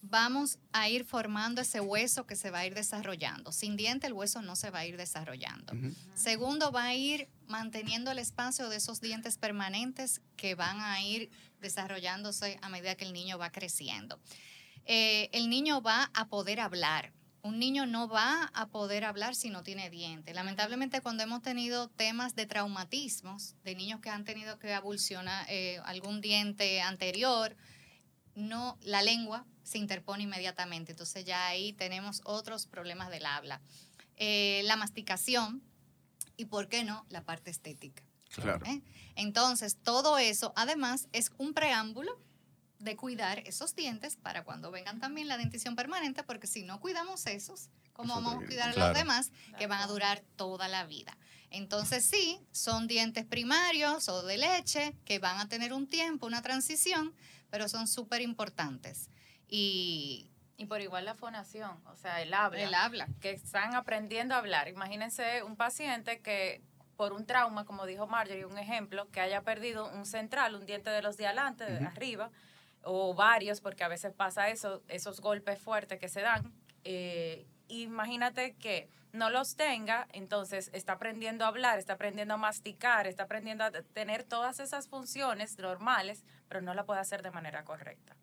vamos 0.10 0.60
a 0.72 0.90
ir 0.90 1.06
formando 1.06 1.62
ese 1.62 1.80
hueso 1.80 2.26
que 2.26 2.36
se 2.36 2.52
va 2.52 2.60
a 2.60 2.66
ir 2.66 2.74
desarrollando. 2.74 3.52
Sin 3.52 3.76
diente 3.76 4.08
el 4.08 4.14
hueso 4.14 4.42
no 4.42 4.56
se 4.56 4.70
va 4.70 4.80
a 4.80 4.86
ir 4.86 4.98
desarrollando. 4.98 5.74
Segundo, 6.14 6.72
va 6.72 6.86
a 6.86 6.96
ir 6.96 7.30
manteniendo 7.48 8.12
el 8.12 8.20
espacio 8.20 8.70
de 8.70 8.78
esos 8.78 9.02
dientes 9.02 9.38
permanentes 9.38 10.22
que 10.36 10.56
van 10.56 10.80
a 10.82 11.02
ir 11.02 11.30
desarrollándose 11.62 12.60
a 12.62 12.70
medida 12.70 12.96
que 12.96 13.06
el 13.06 13.14
niño 13.14 13.38
va 13.38 13.52
creciendo. 13.52 14.20
Eh, 14.86 15.30
el 15.34 15.50
niño 15.50 15.82
va 15.82 16.10
a 16.14 16.28
poder 16.28 16.60
hablar. 16.60 17.14
Un 17.42 17.60
niño 17.60 17.86
no 17.86 18.08
va 18.08 18.52
a 18.54 18.68
poder 18.68 19.06
hablar 19.06 19.36
si 19.36 19.50
no 19.50 19.64
tiene 19.64 19.90
dientes. 19.90 20.36
Lamentablemente 20.36 21.02
cuando 21.02 21.24
hemos 21.24 21.42
tenido 21.42 21.88
temas 21.90 22.36
de 22.36 22.46
traumatismos, 22.46 23.56
de 23.64 23.76
niños 23.76 24.02
que 24.02 24.10
han 24.10 24.26
tenido 24.26 24.60
que 24.60 24.74
abulsionar 24.74 25.46
eh, 25.50 25.80
algún 25.86 26.20
diente 26.20 26.82
anterior, 26.82 27.56
no, 28.36 28.78
la 28.82 29.02
lengua 29.02 29.46
se 29.68 29.78
interpone 29.78 30.24
inmediatamente. 30.24 30.94
Entonces 30.94 31.26
ya 31.26 31.48
ahí 31.48 31.74
tenemos 31.74 32.22
otros 32.24 32.66
problemas 32.66 33.10
del 33.10 33.26
habla. 33.26 33.62
Eh, 34.16 34.62
la 34.64 34.78
masticación 34.78 35.62
y, 36.38 36.46
¿por 36.46 36.70
qué 36.70 36.84
no?, 36.84 37.06
la 37.10 37.24
parte 37.24 37.52
estética. 37.52 38.04
Claro. 38.30 38.66
¿Eh? 38.66 38.82
Entonces, 39.16 39.78
todo 39.82 40.18
eso, 40.18 40.54
además, 40.56 41.08
es 41.12 41.32
un 41.38 41.54
preámbulo 41.54 42.20
de 42.80 42.96
cuidar 42.96 43.40
esos 43.40 43.76
dientes 43.76 44.16
para 44.16 44.44
cuando 44.44 44.72
vengan 44.72 45.00
también 45.00 45.28
la 45.28 45.38
dentición 45.38 45.76
permanente, 45.76 46.24
porque 46.24 46.48
si 46.48 46.64
no 46.64 46.80
cuidamos 46.80 47.26
esos, 47.26 47.70
¿cómo 47.94 48.14
vamos 48.14 48.36
a 48.36 48.46
cuidar 48.46 48.70
a 48.70 48.88
los 48.88 48.98
demás 48.98 49.32
que 49.58 49.68
van 49.68 49.82
a 49.82 49.88
durar 49.88 50.24
toda 50.36 50.68
la 50.68 50.86
vida? 50.86 51.18
Entonces 51.50 52.06
sí, 52.06 52.40
son 52.52 52.88
dientes 52.88 53.26
primarios 53.26 54.10
o 54.10 54.22
de 54.24 54.38
leche 54.38 54.96
que 55.06 55.18
van 55.20 55.40
a 55.40 55.50
tener 55.50 55.74
un 55.74 55.88
tiempo, 55.88 56.28
una 56.28 56.42
transición, 56.42 57.16
pero 57.50 57.68
son 57.70 57.88
súper 57.88 58.22
importantes. 58.22 59.10
Y, 59.48 60.30
y 60.58 60.66
por 60.66 60.82
igual 60.82 61.06
la 61.06 61.16
fonación, 61.16 61.80
o 61.86 61.96
sea, 61.96 62.22
el 62.22 62.34
habla. 62.34 62.62
El 62.62 62.74
habla. 62.74 63.08
Que 63.22 63.32
están 63.32 63.76
aprendiendo 63.76 64.36
a 64.36 64.40
hablar. 64.40 64.68
Imagínense 64.68 65.44
un 65.44 65.56
paciente 65.56 66.22
que 66.22 66.62
por 66.98 67.14
un 67.14 67.26
trauma, 67.26 67.64
como 67.64 67.86
dijo 67.86 68.08
Marjorie, 68.08 68.46
un 68.46 68.58
ejemplo, 68.58 69.08
que 69.12 69.22
haya 69.22 69.44
perdido 69.44 69.88
un 69.90 70.06
central, 70.06 70.56
un 70.56 70.66
diente 70.66 70.90
de 70.90 71.02
los 71.04 71.16
de 71.16 71.28
adelante, 71.28 71.64
de 71.64 71.86
arriba, 71.86 72.32
o 72.82 73.14
varios, 73.14 73.62
porque 73.62 73.84
a 73.84 73.88
veces 73.88 74.14
pasa 74.14 74.50
eso, 74.50 74.82
esos 74.88 75.22
golpes 75.22 75.60
fuertes 75.60 76.00
que 76.00 76.10
se 76.10 76.22
dan. 76.22 76.52
Eh, 76.84 77.46
imagínate 77.68 78.56
que 78.56 78.90
no 79.14 79.30
los 79.30 79.56
tenga, 79.56 80.08
entonces 80.12 80.72
está 80.74 80.94
aprendiendo 80.94 81.46
a 81.46 81.50
hablar, 81.50 81.78
está 81.78 81.94
aprendiendo 81.94 82.34
a 82.34 82.38
masticar, 82.38 83.06
está 83.08 83.24
aprendiendo 83.24 83.64
a 83.64 83.72
tener 83.72 84.24
todas 84.24 84.60
esas 84.60 84.88
funciones 84.88 85.58
normales, 85.60 86.24
pero 86.48 86.62
no 86.62 86.74
la 86.74 86.86
puede 86.86 87.00
hacer 87.00 87.22
de 87.22 87.32
manera 87.32 87.64
correcta. 87.64 88.16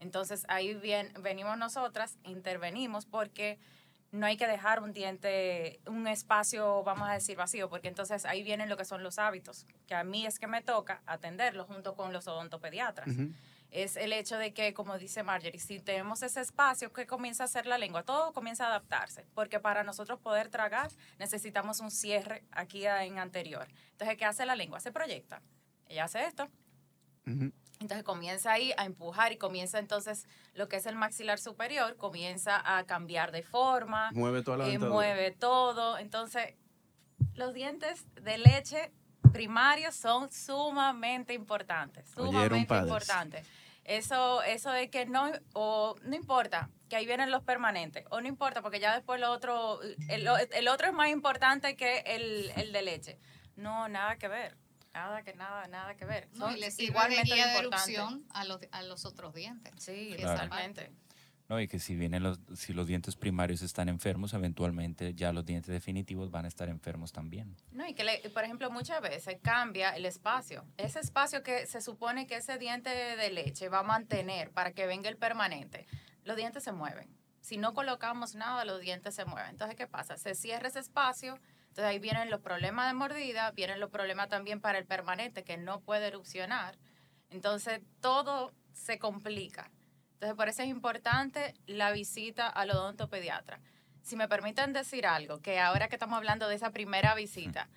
Entonces 0.00 0.44
ahí 0.48 0.74
bien, 0.74 1.12
venimos 1.20 1.56
nosotras, 1.56 2.18
intervenimos 2.24 3.06
porque 3.06 3.58
no 4.10 4.26
hay 4.26 4.36
que 4.36 4.48
dejar 4.48 4.82
un 4.82 4.92
diente, 4.92 5.80
un 5.86 6.08
espacio, 6.08 6.82
vamos 6.82 7.08
a 7.08 7.12
decir, 7.12 7.36
vacío, 7.36 7.70
porque 7.70 7.86
entonces 7.86 8.24
ahí 8.24 8.42
vienen 8.42 8.68
lo 8.68 8.76
que 8.76 8.84
son 8.84 9.04
los 9.04 9.20
hábitos, 9.20 9.66
que 9.86 9.94
a 9.94 10.02
mí 10.02 10.26
es 10.26 10.40
que 10.40 10.48
me 10.48 10.62
toca 10.62 11.02
atenderlos 11.06 11.68
junto 11.68 11.94
con 11.94 12.12
los 12.12 12.26
odontopediatras 12.26 13.08
es 13.70 13.96
el 13.96 14.12
hecho 14.12 14.36
de 14.36 14.52
que, 14.52 14.74
como 14.74 14.98
dice 14.98 15.22
Marjorie, 15.22 15.60
si 15.60 15.80
tenemos 15.80 16.22
ese 16.22 16.40
espacio, 16.40 16.92
¿qué 16.92 17.06
comienza 17.06 17.44
a 17.44 17.46
hacer 17.46 17.66
la 17.66 17.78
lengua? 17.78 18.02
Todo 18.02 18.32
comienza 18.32 18.64
a 18.64 18.68
adaptarse, 18.68 19.26
porque 19.34 19.60
para 19.60 19.84
nosotros 19.84 20.18
poder 20.18 20.48
tragar 20.48 20.90
necesitamos 21.18 21.80
un 21.80 21.90
cierre 21.90 22.44
aquí 22.50 22.86
en 22.86 23.18
anterior. 23.18 23.68
Entonces, 23.92 24.16
¿qué 24.16 24.24
hace 24.24 24.44
la 24.44 24.56
lengua? 24.56 24.80
Se 24.80 24.92
proyecta. 24.92 25.42
Ella 25.86 26.04
hace 26.04 26.24
esto. 26.24 26.48
Entonces 27.80 28.04
comienza 28.04 28.52
ahí 28.52 28.72
a 28.76 28.84
empujar 28.84 29.32
y 29.32 29.38
comienza 29.38 29.78
entonces 29.78 30.26
lo 30.54 30.68
que 30.68 30.76
es 30.76 30.84
el 30.84 30.96
maxilar 30.96 31.38
superior, 31.38 31.96
comienza 31.96 32.60
a 32.76 32.84
cambiar 32.84 33.32
de 33.32 33.42
forma. 33.42 34.10
Mueve 34.12 34.42
toda 34.42 34.58
la 34.58 34.68
eh, 34.68 34.78
Mueve 34.78 35.30
todo. 35.30 35.96
Entonces, 35.96 36.54
los 37.34 37.54
dientes 37.54 38.06
de 38.22 38.36
leche 38.36 38.92
primarios 39.32 39.94
son 39.94 40.30
sumamente 40.30 41.32
importantes, 41.32 42.10
sumamente 42.10 42.58
importantes. 42.58 43.48
Eso, 43.84 44.42
eso 44.42 44.70
de 44.70 44.90
que 44.90 45.06
no, 45.06 45.32
o 45.54 45.96
no 46.02 46.14
importa, 46.14 46.68
que 46.90 46.96
ahí 46.96 47.06
vienen 47.06 47.30
los 47.30 47.42
permanentes, 47.42 48.04
o 48.10 48.20
no 48.20 48.28
importa, 48.28 48.60
porque 48.60 48.78
ya 48.78 48.94
después 48.94 49.18
lo 49.20 49.30
otro, 49.30 49.80
el, 49.82 50.28
el 50.52 50.68
otro 50.68 50.88
es 50.88 50.92
más 50.92 51.08
importante 51.08 51.76
que 51.76 52.00
el, 52.00 52.52
el, 52.56 52.72
de 52.72 52.82
leche. 52.82 53.18
No, 53.56 53.88
nada 53.88 54.16
que 54.16 54.28
ver. 54.28 54.56
Nada 54.92 55.22
que 55.22 55.34
nada, 55.34 55.68
nada 55.68 55.94
que 55.96 56.04
ver. 56.04 56.28
No, 56.34 56.50
y 56.56 56.64
igualmente 56.78 57.34
de 57.34 57.58
erupción 57.58 58.26
a 58.30 58.44
los, 58.44 58.60
a 58.72 58.82
los 58.82 59.04
otros 59.04 59.34
dientes. 59.34 59.72
Sí, 59.78 60.12
exactamente. 60.12 60.92
No, 61.50 61.60
y 61.60 61.66
que 61.66 61.80
si 61.80 61.96
vienen 61.96 62.22
los, 62.22 62.38
si 62.54 62.72
los 62.72 62.86
dientes 62.86 63.16
primarios 63.16 63.62
están 63.62 63.88
enfermos, 63.88 64.34
eventualmente 64.34 65.14
ya 65.14 65.32
los 65.32 65.44
dientes 65.44 65.72
definitivos 65.72 66.30
van 66.30 66.44
a 66.44 66.48
estar 66.48 66.68
enfermos 66.68 67.10
también. 67.10 67.56
No, 67.72 67.84
y 67.88 67.92
que, 67.92 68.30
por 68.32 68.44
ejemplo, 68.44 68.70
muchas 68.70 69.02
veces 69.02 69.38
cambia 69.42 69.90
el 69.90 70.06
espacio. 70.06 70.64
Ese 70.76 71.00
espacio 71.00 71.42
que 71.42 71.66
se 71.66 71.80
supone 71.80 72.28
que 72.28 72.36
ese 72.36 72.56
diente 72.56 72.90
de 72.90 73.30
leche 73.30 73.68
va 73.68 73.80
a 73.80 73.82
mantener 73.82 74.52
para 74.52 74.70
que 74.74 74.86
venga 74.86 75.08
el 75.08 75.16
permanente, 75.16 75.88
los 76.22 76.36
dientes 76.36 76.62
se 76.62 76.70
mueven. 76.70 77.08
Si 77.40 77.56
no 77.56 77.74
colocamos 77.74 78.36
nada, 78.36 78.64
los 78.64 78.80
dientes 78.80 79.16
se 79.16 79.24
mueven. 79.24 79.50
Entonces, 79.50 79.76
¿qué 79.76 79.88
pasa? 79.88 80.16
Se 80.18 80.36
cierra 80.36 80.68
ese 80.68 80.78
espacio, 80.78 81.40
entonces 81.80 81.94
ahí 81.94 81.98
vienen 81.98 82.28
los 82.28 82.42
problemas 82.42 82.88
de 82.88 82.92
mordida, 82.92 83.52
vienen 83.52 83.80
los 83.80 83.88
problemas 83.88 84.28
también 84.28 84.60
para 84.60 84.76
el 84.76 84.84
permanente 84.84 85.44
que 85.44 85.56
no 85.56 85.80
puede 85.80 86.08
erupcionar. 86.08 86.76
Entonces, 87.30 87.80
todo 88.02 88.52
se 88.74 88.98
complica. 88.98 89.70
Entonces, 90.12 90.36
por 90.36 90.50
eso 90.50 90.60
es 90.60 90.68
importante 90.68 91.54
la 91.66 91.90
visita 91.90 92.48
al 92.48 92.72
odontopediatra. 92.72 93.60
Si 94.02 94.14
me 94.14 94.28
permiten 94.28 94.74
decir 94.74 95.06
algo, 95.06 95.40
que 95.40 95.58
ahora 95.58 95.88
que 95.88 95.96
estamos 95.96 96.18
hablando 96.18 96.48
de 96.48 96.56
esa 96.56 96.70
primera 96.70 97.14
visita, 97.14 97.70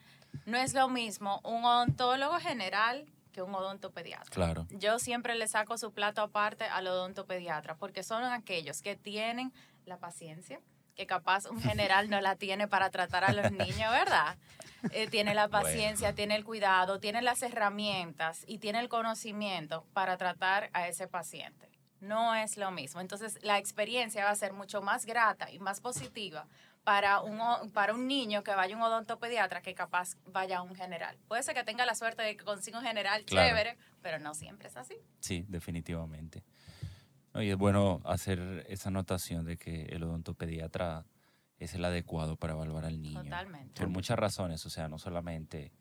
no 0.45 0.57
es 0.57 0.73
lo 0.73 0.89
mismo 0.89 1.39
un 1.45 1.63
odontólogo 1.63 2.37
general 2.41 3.05
que 3.31 3.41
un 3.41 3.55
odontopediatra. 3.55 4.35
Claro. 4.35 4.67
Yo 4.71 4.99
siempre 4.99 5.35
le 5.35 5.47
saco 5.47 5.77
su 5.77 5.93
plato 5.93 6.21
aparte 6.21 6.65
al 6.65 6.87
odontopediatra 6.87 7.75
porque 7.75 8.03
son 8.03 8.25
aquellos 8.25 8.81
que 8.81 8.97
tienen 8.97 9.53
la 9.85 9.95
paciencia, 9.95 10.59
que 10.95 11.05
capaz 11.05 11.45
un 11.49 11.61
general 11.61 12.09
no 12.09 12.21
la 12.21 12.35
tiene 12.35 12.67
para 12.67 12.89
tratar 12.89 13.23
a 13.23 13.33
los 13.33 13.51
niños, 13.51 13.91
¿verdad? 13.91 14.37
Eh, 14.91 15.07
tiene 15.07 15.33
la 15.33 15.47
paciencia, 15.47 16.13
tiene 16.13 16.35
el 16.35 16.43
cuidado, 16.43 16.99
tiene 16.99 17.21
las 17.21 17.41
herramientas 17.41 18.43
y 18.47 18.57
tiene 18.57 18.79
el 18.79 18.89
conocimiento 18.89 19.85
para 19.93 20.17
tratar 20.17 20.69
a 20.73 20.87
ese 20.87 21.07
paciente 21.07 21.73
no 22.03 22.35
es 22.35 22.57
lo 22.57 22.69
mismo. 22.71 23.01
Entonces, 23.01 23.39
la 23.41 23.57
experiencia 23.57 24.25
va 24.25 24.31
a 24.31 24.35
ser 24.35 24.53
mucho 24.53 24.81
más 24.81 25.05
grata 25.05 25.49
y 25.49 25.59
más 25.59 25.79
positiva 25.79 26.47
para 26.83 27.21
un, 27.21 27.71
para 27.71 27.93
un 27.93 28.07
niño 28.07 28.43
que 28.43 28.51
vaya 28.51 28.75
a 28.75 28.77
un 28.77 28.83
odontopediatra 28.83 29.61
que 29.61 29.73
capaz 29.73 30.17
vaya 30.25 30.57
a 30.57 30.61
un 30.61 30.75
general. 30.75 31.17
Puede 31.27 31.43
ser 31.43 31.55
que 31.55 31.63
tenga 31.63 31.85
la 31.85 31.95
suerte 31.95 32.21
de 32.21 32.35
que 32.35 32.43
consiga 32.43 32.77
un 32.77 32.85
general 32.85 33.25
chévere, 33.25 33.77
pero 34.01 34.19
no 34.19 34.33
siempre 34.33 34.67
es 34.67 34.75
así. 34.75 34.97
Sí, 35.19 35.45
definitivamente. 35.47 36.43
Y 37.35 37.49
es 37.49 37.57
bueno 37.57 38.01
hacer 38.05 38.65
esa 38.69 38.89
anotación 38.89 39.45
de 39.45 39.57
que 39.57 39.83
el 39.85 40.03
odontopediatra 40.03 41.05
es 41.57 41.73
el 41.73 41.85
adecuado 41.85 42.35
para 42.35 42.53
evaluar 42.53 42.85
al 42.85 43.01
niño. 43.01 43.23
Totalmente. 43.23 43.79
Por 43.79 43.89
muchas 43.89 44.19
razones, 44.19 44.65
o 44.65 44.69
sea, 44.69 44.87
no 44.89 44.99
solamente 44.99 45.71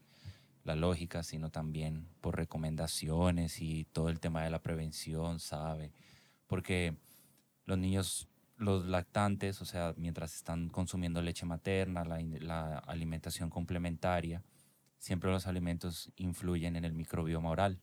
la 0.65 0.77
lógica, 0.77 1.23
sino 1.23 1.51
también 1.51 2.09
por 2.21 2.37
recomendaciones 2.37 3.61
y 3.61 3.85
todo 3.87 4.09
el 4.09 4.21
tema 4.21 4.45
de 4.45 4.51
la 4.51 4.63
prevención, 4.63 5.41
¿sabe? 5.41 5.93
porque 6.53 6.95
los 7.65 7.79
niños, 7.79 8.29
los 8.59 8.85
lactantes, 8.85 9.63
o 9.63 9.65
sea, 9.65 9.95
mientras 9.97 10.35
están 10.35 10.69
consumiendo 10.69 11.23
leche 11.23 11.47
materna, 11.47 12.05
la, 12.05 12.77
alimentación 12.77 13.49
complementaria, 13.49 14.43
siempre 14.99 15.31
los 15.31 15.47
alimentos 15.47 16.13
influyen 16.17 16.77
en 16.77 16.85
el 16.85 16.93
microbioma 16.93 17.49
oral. 17.49 17.81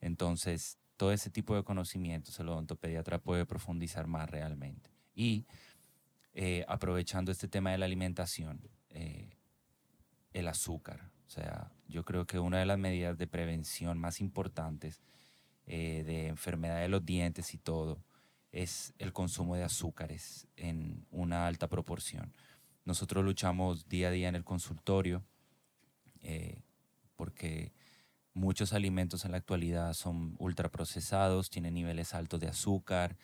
Entonces, 0.00 0.78
todo 0.96 1.12
ese 1.12 1.30
tipo 1.30 1.54
de 1.54 1.62
conocimientos 1.62 2.38
el 2.40 2.48
odontopediatra 2.48 3.18
puede 3.18 3.46
profundizar 3.46 4.06
más 4.06 4.28
realmente. 4.30 4.90
Y 5.14 5.46
eh, 6.34 6.64
aprovechando 6.68 7.32
este 7.32 7.48
tema 7.48 7.70
de 7.70 7.78
la 7.78 7.86
alimentación, 7.86 8.60
eh, 8.90 9.30
el 10.32 10.48
azúcar. 10.48 11.10
O 11.26 11.30
sea, 11.30 11.72
yo 11.88 12.04
creo 12.04 12.26
que 12.26 12.38
una 12.38 12.58
de 12.58 12.66
las 12.66 12.78
medidas 12.78 13.16
de 13.18 13.26
prevención 13.26 13.98
más 13.98 14.20
importantes 14.20 15.02
eh, 15.66 16.02
de 16.06 16.28
enfermedad 16.28 16.80
de 16.80 16.88
los 16.88 17.04
dientes 17.04 17.54
y 17.54 17.58
todo, 17.58 18.02
es 18.52 18.94
el 18.98 19.12
consumo 19.12 19.56
de 19.56 19.64
azúcares 19.64 20.46
en 20.56 21.06
una 21.10 21.46
alta 21.46 21.68
proporción. 21.68 22.32
Nosotros 22.84 23.24
luchamos 23.24 23.88
día 23.88 24.08
a 24.08 24.10
día 24.12 24.28
en 24.28 24.36
el 24.36 24.44
consultorio 24.44 25.24
porque 27.16 27.72
muchos 28.36 28.72
alimentos 28.72 29.24
en 29.24 29.32
la 29.32 29.38
actualidad 29.38 29.94
son 29.94 30.36
ultraprocesados, 30.38 31.50
tienen 31.50 31.74
niveles 31.74 32.14
altos 32.14 32.38
de 32.38 32.48
azúcar. 32.48 33.16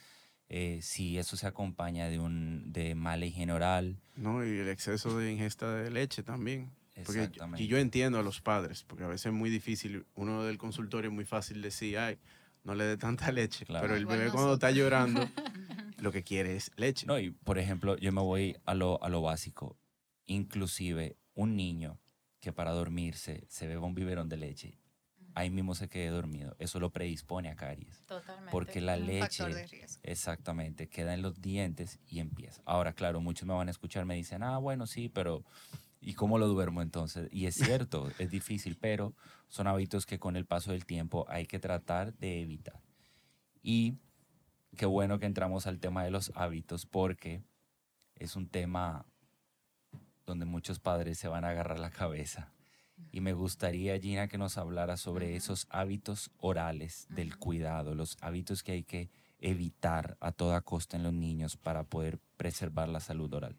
Eh, 0.49 0.81
si 0.83 1.19
eso 1.19 1.37
se 1.37 1.47
acompaña 1.47 2.09
de, 2.09 2.19
un, 2.19 2.73
de 2.73 2.95
mala 2.95 3.25
higiene 3.25 3.53
oral. 3.53 4.01
No, 4.17 4.45
y 4.45 4.59
el 4.59 4.69
exceso 4.69 5.17
de 5.17 5.33
ingesta 5.33 5.73
de 5.75 5.91
leche 5.91 6.23
también. 6.23 6.71
Porque 7.07 7.31
y 7.57 7.69
yo 7.69 7.79
entiendo 7.79 8.19
a 8.19 8.23
los 8.23 8.43
padres, 8.43 8.85
porque 8.87 9.05
a 9.05 9.07
veces 9.07 9.27
es 9.27 9.33
muy 9.33 9.49
difícil, 9.49 10.05
uno 10.15 10.45
del 10.45 10.59
consultorio 10.59 11.09
es 11.09 11.15
muy 11.15 11.25
fácil 11.25 11.63
decir, 11.63 11.97
ay, 11.97 12.19
no 12.65 12.75
le 12.75 12.85
dé 12.85 12.97
tanta 12.99 13.33
leche, 13.33 13.65
pero 13.67 13.97
el 13.97 14.05
bebé 14.05 14.31
cuando 14.31 14.55
está 14.55 14.71
llorando, 14.71 15.27
lo 15.99 16.13
que 16.13 16.23
quiere 16.23 16.55
es 16.55 16.71
leche. 16.77 17.07
No, 17.07 17.19
y 17.19 17.31
por 17.31 17.59
ejemplo, 17.59 17.97
yo 17.97 18.13
me 18.13 18.21
voy 18.21 18.57
a 18.67 18.75
lo, 18.75 19.03
a 19.03 19.09
lo 19.09 19.23
básico, 19.23 19.79
inclusive 20.27 21.17
un 21.35 21.57
niño 21.57 21.99
que 22.41 22.53
para 22.53 22.73
dormirse 22.73 23.47
se 23.49 23.67
beba 23.67 23.87
un 23.87 23.95
biberón 23.95 24.29
de 24.29 24.37
leche, 24.37 24.82
ahí 25.35 25.51
mismo 25.51 25.75
se 25.75 25.89
quede 25.89 26.09
dormido. 26.09 26.57
Eso 26.59 26.81
lo 26.81 26.91
predispone 26.91 27.49
a 27.49 27.57
caries. 27.57 28.01
Totalmente. 28.07 28.51
Porque 28.51 28.81
la 28.81 28.97
leche, 28.97 29.45
exactamente, 30.03 30.89
queda 30.89 31.15
en 31.15 31.23
los 31.23 31.41
dientes 31.41 31.99
y 32.07 32.21
empieza. 32.21 32.63
Ahora, 32.65 32.93
claro, 32.93 33.21
muchos 33.21 33.47
me 33.47 33.55
van 33.55 33.69
a 33.69 33.71
escuchar, 33.71 34.05
me 34.05 34.15
dicen, 34.15 34.43
ah, 34.43 34.59
bueno, 34.59 34.87
sí, 34.87 35.09
pero 35.09 35.45
¿y 36.01 36.15
cómo 36.15 36.39
lo 36.39 36.49
duermo 36.49 36.83
entonces? 36.83 37.29
Y 37.33 37.47
es 37.47 37.55
cierto, 37.55 38.11
es 38.19 38.31
difícil, 38.31 38.77
pero 38.81 39.15
son 39.49 39.67
hábitos 39.67 40.07
que 40.07 40.19
con 40.19 40.37
el 40.37 40.47
paso 40.47 40.73
del 40.73 40.85
tiempo 40.85 41.27
hay 41.29 41.47
que 41.47 41.59
tratar 41.59 42.15
de 42.15 42.43
evitar. 42.43 42.81
Y 43.63 43.97
qué 44.77 44.87
bueno 44.87 45.19
que 45.19 45.27
entramos 45.27 45.67
al 45.67 45.79
tema 45.79 46.05
de 46.05 46.11
los 46.11 46.33
hábitos 46.35 46.87
porque 46.87 47.43
es 48.17 48.37
un 48.37 48.49
tema 48.49 49.07
donde 50.27 50.45
muchos 50.45 50.79
padres 50.79 51.19
se 51.19 51.29
van 51.29 51.45
a 51.45 51.51
agarrar 51.51 51.79
la 51.79 51.91
cabeza 51.91 52.53
y 53.11 53.21
me 53.21 53.33
gustaría, 53.33 53.99
Gina, 53.99 54.29
que 54.29 54.39
nos 54.39 54.59
hablara 54.59 54.97
sobre 54.97 55.37
esos 55.37 55.67
hábitos 55.71 56.31
orales 56.39 57.07
del 57.11 57.37
cuidado, 57.37 57.95
los 57.95 58.17
hábitos 58.21 58.63
que 58.63 58.73
hay 58.73 58.85
que 58.85 59.11
evitar 59.39 60.17
a 60.21 60.33
toda 60.33 60.61
costa 60.61 60.97
en 60.97 61.03
los 61.03 61.13
niños 61.13 61.57
para 61.57 61.85
poder 61.85 62.19
preservar 62.37 62.89
la 62.89 63.01
salud 63.01 63.33
oral. 63.35 63.59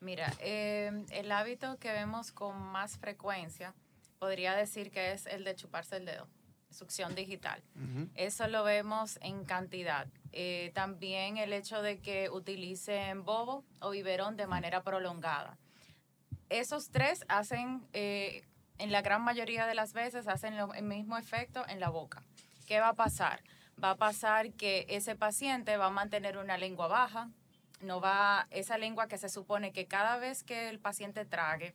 Mira, 0.00 0.32
em, 0.38 1.04
el 1.10 1.30
hábito 1.30 1.78
que 1.78 1.92
vemos 1.92 2.32
con 2.32 2.56
más 2.58 2.96
frecuencia 2.96 3.74
podría 4.18 4.54
decir 4.54 4.90
que 4.90 5.12
es 5.12 5.26
el 5.26 5.44
de 5.44 5.54
chuparse 5.54 5.96
el 5.96 6.06
dedo, 6.06 6.26
succión 6.70 7.14
digital. 7.14 7.62
Eso 8.14 8.46
lo 8.48 8.64
vemos 8.64 9.18
en 9.20 9.44
cantidad. 9.44 10.06
Eh, 10.32 10.70
también 10.74 11.36
el 11.36 11.52
hecho 11.52 11.82
de 11.82 12.00
que 12.00 12.30
utilicen 12.30 13.24
bobo 13.24 13.64
o 13.80 13.90
biberón 13.90 14.36
de 14.36 14.46
manera 14.46 14.82
prolongada. 14.82 15.58
Esos 16.48 16.90
tres 16.90 17.24
hacen 17.28 17.86
eh, 17.92 18.42
en 18.80 18.92
la 18.92 19.02
gran 19.02 19.22
mayoría 19.22 19.66
de 19.66 19.74
las 19.74 19.92
veces 19.92 20.26
hacen 20.26 20.54
el 20.54 20.82
mismo 20.82 21.18
efecto 21.18 21.64
en 21.68 21.80
la 21.80 21.90
boca. 21.90 22.22
¿Qué 22.66 22.80
va 22.80 22.88
a 22.88 22.94
pasar? 22.94 23.42
Va 23.82 23.90
a 23.90 23.96
pasar 23.96 24.52
que 24.52 24.86
ese 24.88 25.16
paciente 25.16 25.76
va 25.76 25.86
a 25.86 25.90
mantener 25.90 26.38
una 26.38 26.56
lengua 26.56 26.88
baja, 26.88 27.30
no 27.80 28.00
va, 28.00 28.46
esa 28.50 28.78
lengua 28.78 29.06
que 29.06 29.18
se 29.18 29.28
supone 29.28 29.72
que 29.72 29.86
cada 29.86 30.16
vez 30.16 30.44
que 30.44 30.68
el 30.68 30.80
paciente 30.80 31.24
trague, 31.24 31.74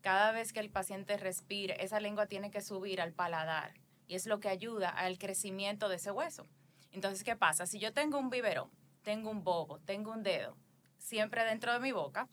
cada 0.00 0.32
vez 0.32 0.52
que 0.52 0.60
el 0.60 0.70
paciente 0.70 1.16
respire, 1.16 1.82
esa 1.84 2.00
lengua 2.00 2.26
tiene 2.26 2.50
que 2.50 2.62
subir 2.62 3.00
al 3.00 3.12
paladar 3.12 3.74
y 4.06 4.14
es 4.14 4.26
lo 4.26 4.40
que 4.40 4.48
ayuda 4.48 4.88
al 4.88 5.18
crecimiento 5.18 5.88
de 5.88 5.96
ese 5.96 6.10
hueso. 6.10 6.46
Entonces, 6.92 7.24
¿qué 7.24 7.36
pasa? 7.36 7.66
Si 7.66 7.78
yo 7.78 7.92
tengo 7.92 8.18
un 8.18 8.30
biberón, 8.30 8.70
tengo 9.02 9.30
un 9.30 9.44
bobo, 9.44 9.78
tengo 9.80 10.12
un 10.12 10.22
dedo, 10.22 10.56
siempre 10.96 11.44
dentro 11.44 11.72
de 11.72 11.80
mi 11.80 11.92
boca, 11.92 12.28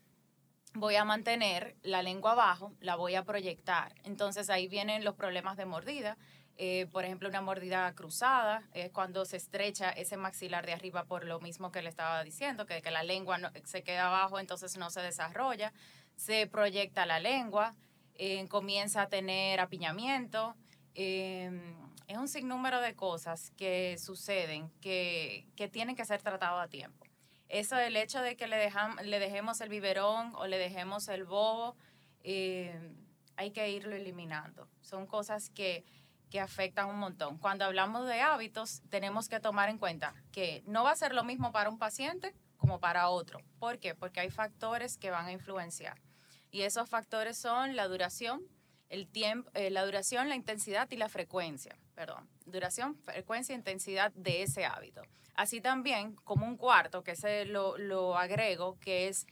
voy 0.74 0.96
a 0.96 1.06
mantener 1.06 1.76
la 1.84 2.02
lengua 2.02 2.32
abajo, 2.32 2.74
la 2.80 2.96
voy 2.96 3.16
a 3.16 3.24
proyectar. 3.24 3.94
Entonces 4.04 4.50
ahí 4.50 4.68
vienen 4.68 5.04
los 5.04 5.16
problemas 5.16 5.58
de 5.58 5.66
mordida. 5.66 6.18
Eh, 6.58 6.88
por 6.92 7.04
ejemplo, 7.04 7.30
una 7.30 7.42
mordida 7.42 7.94
cruzada 7.96 8.64
es 8.74 8.92
cuando 8.92 9.26
se 9.26 9.38
estrecha 9.38 9.90
ese 9.90 10.18
maxilar 10.18 10.66
de 10.66 10.74
arriba 10.74 11.06
por 11.06 11.26
lo 11.26 11.40
mismo 11.40 11.72
que 11.72 11.82
le 11.82 11.90
estaba 11.90 12.24
diciendo, 12.24 12.66
que, 12.66 12.82
que 12.82 12.92
la 12.92 13.04
lengua 13.04 13.40
se 13.64 13.84
queda 13.84 14.08
abajo, 14.08 14.40
entonces 14.40 14.78
no 14.78 14.90
se 14.90 15.02
desarrolla. 15.02 15.74
Se 16.16 16.46
proyecta 16.46 17.06
la 17.08 17.20
lengua, 17.20 17.76
eh, 18.16 18.48
comienza 18.48 19.04
a 19.04 19.10
tener 19.10 19.60
apiñamiento. 19.60 20.56
Em, 20.94 21.74
es 22.08 22.18
un 22.18 22.28
sinnúmero 22.28 22.82
de 22.82 22.96
cosas 22.96 23.52
que 23.58 23.98
suceden 23.98 24.70
que, 24.80 25.48
que 25.56 25.68
tienen 25.68 25.96
que 25.96 26.06
ser 26.06 26.22
tratadas 26.22 26.66
a 26.66 26.70
tiempo. 26.70 27.06
Eso, 27.50 27.78
el 27.78 27.96
hecho 27.96 28.22
de 28.22 28.36
que 28.36 28.48
le, 28.48 28.58
dejamos, 28.58 29.04
le 29.04 29.20
dejemos 29.20 29.62
el 29.62 29.70
biberón 29.70 30.34
o 30.36 30.48
le 30.48 30.58
dejemos 30.58 31.08
el 31.08 31.26
bobo, 31.26 31.76
eh, 32.24 32.96
hay 33.36 33.52
que 33.52 33.70
irlo 33.70 33.96
eliminando. 33.96 34.68
Son 34.82 35.06
cosas 35.06 35.50
que, 35.50 35.86
que 36.30 36.40
afectan 36.40 36.90
un 36.90 36.98
montón. 36.98 37.38
Cuando 37.38 37.66
hablamos 37.66 38.08
de 38.08 38.22
hábitos, 38.22 38.82
tenemos 38.90 39.30
que 39.30 39.40
tomar 39.40 39.70
en 39.70 39.78
cuenta 39.78 40.16
que 40.32 40.64
no 40.66 40.84
va 40.84 40.92
a 40.92 40.96
ser 40.96 41.14
lo 41.14 41.24
mismo 41.24 41.52
para 41.52 41.70
un 41.70 41.78
paciente 41.78 42.34
como 42.58 42.80
para 42.80 43.10
otro. 43.10 43.40
¿Por 43.60 43.78
qué? 43.78 43.94
Porque 43.94 44.22
hay 44.22 44.30
factores 44.30 44.98
que 44.98 45.12
van 45.12 45.26
a 45.26 45.32
influenciar. 45.32 46.02
Y 46.50 46.62
esos 46.62 46.90
factores 46.90 47.38
son 47.38 47.76
la 47.76 47.88
duración, 47.88 48.42
el 48.90 49.08
tiempo, 49.08 49.52
eh, 49.54 49.70
la 49.70 49.84
duración, 49.84 50.30
la 50.30 50.36
intensidad 50.36 50.90
y 50.92 50.98
la 50.98 51.10
frecuencia. 51.10 51.78
Perdón, 51.96 52.28
duración, 52.46 52.96
frecuencia 53.04 53.54
e 53.54 53.58
intensidad 53.58 54.12
de 54.14 54.44
ese 54.44 54.66
hábito. 54.66 55.04
Así 55.36 55.62
también 55.62 56.16
como 56.24 56.46
un 56.46 56.58
cuarto, 56.58 57.04
que 57.04 57.16
se 57.16 57.46
lo, 57.46 57.78
lo 57.78 58.18
agrego, 58.18 58.80
que 58.80 59.08
es 59.08 59.26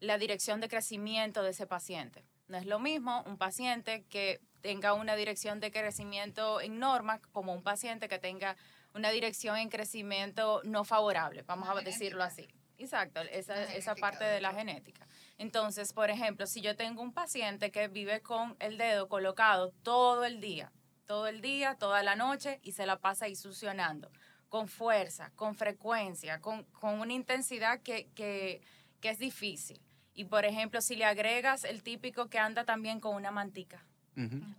la 0.00 0.18
dirección 0.18 0.60
de 0.60 0.68
crecimiento 0.68 1.42
de 1.42 1.50
ese 1.50 1.66
paciente. 1.66 2.24
No 2.48 2.58
es 2.58 2.66
lo 2.66 2.78
mismo 2.78 3.22
un 3.26 3.38
paciente 3.38 4.04
que 4.04 4.40
tenga 4.60 4.94
una 4.94 5.16
dirección 5.16 5.60
de 5.60 5.70
crecimiento 5.70 6.60
en 6.60 6.78
norma 6.78 7.20
como 7.32 7.54
un 7.54 7.62
paciente 7.62 8.08
que 8.08 8.18
tenga 8.18 8.56
una 8.94 9.10
dirección 9.10 9.56
en 9.56 9.68
crecimiento 9.68 10.60
no 10.64 10.84
favorable, 10.84 11.42
vamos 11.42 11.68
a 11.68 11.80
decirlo 11.82 12.22
así. 12.22 12.48
Exacto, 12.78 13.20
esa, 13.20 13.62
esa 13.74 13.94
parte 13.94 14.24
de 14.24 14.40
la 14.40 14.52
genética. 14.52 15.06
Entonces, 15.38 15.92
por 15.92 16.10
ejemplo, 16.10 16.46
si 16.46 16.60
yo 16.60 16.76
tengo 16.76 17.02
un 17.02 17.12
paciente 17.12 17.70
que 17.70 17.88
vive 17.88 18.20
con 18.20 18.56
el 18.58 18.76
dedo 18.76 19.08
colocado 19.08 19.72
todo 19.82 20.24
el 20.24 20.40
día, 20.40 20.72
todo 21.06 21.28
el 21.28 21.40
día, 21.40 21.76
toda 21.76 22.02
la 22.02 22.16
noche 22.16 22.60
y 22.62 22.72
se 22.72 22.86
la 22.86 22.98
pasa 22.98 23.26
ahí 23.26 23.36
succionando 23.36 24.10
con 24.48 24.68
fuerza, 24.68 25.32
con 25.34 25.54
frecuencia, 25.54 26.40
con, 26.40 26.66
una 26.82 27.12
intensidad 27.12 27.80
que, 27.80 28.62
es 29.02 29.18
difícil. 29.18 29.80
Y 30.14 30.24
por 30.24 30.44
ejemplo, 30.44 30.80
si 30.80 30.96
le 30.96 31.04
agregas 31.04 31.64
el 31.64 31.82
típico 31.82 32.28
que 32.28 32.38
anda 32.38 32.64
también 32.64 33.00
con 33.00 33.14
una 33.14 33.30
mantica. 33.30 33.84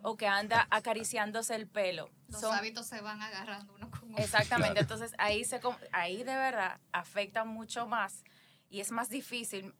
O 0.03 0.15
que 0.17 0.27
anda 0.27 0.67
acariciándose 0.69 1.55
el 1.55 1.67
pelo. 1.67 2.11
Los 2.27 2.43
hábitos 2.43 2.85
se 2.85 3.01
van 3.01 3.19
agarrando 3.23 3.73
uno 3.73 3.89
con 3.89 4.11
otro. 4.11 4.23
Exactamente. 4.23 4.81
Entonces 4.81 5.15
ahí, 5.17 5.43
se, 5.45 5.59
ahí 5.91 6.17
de 6.17 6.35
verdad 6.35 6.79
afecta 6.91 7.43
mucho 7.43 7.87
más 7.87 8.23
y 8.69 8.81
es 8.81 8.91
más 8.91 9.09
difícil 9.09 9.73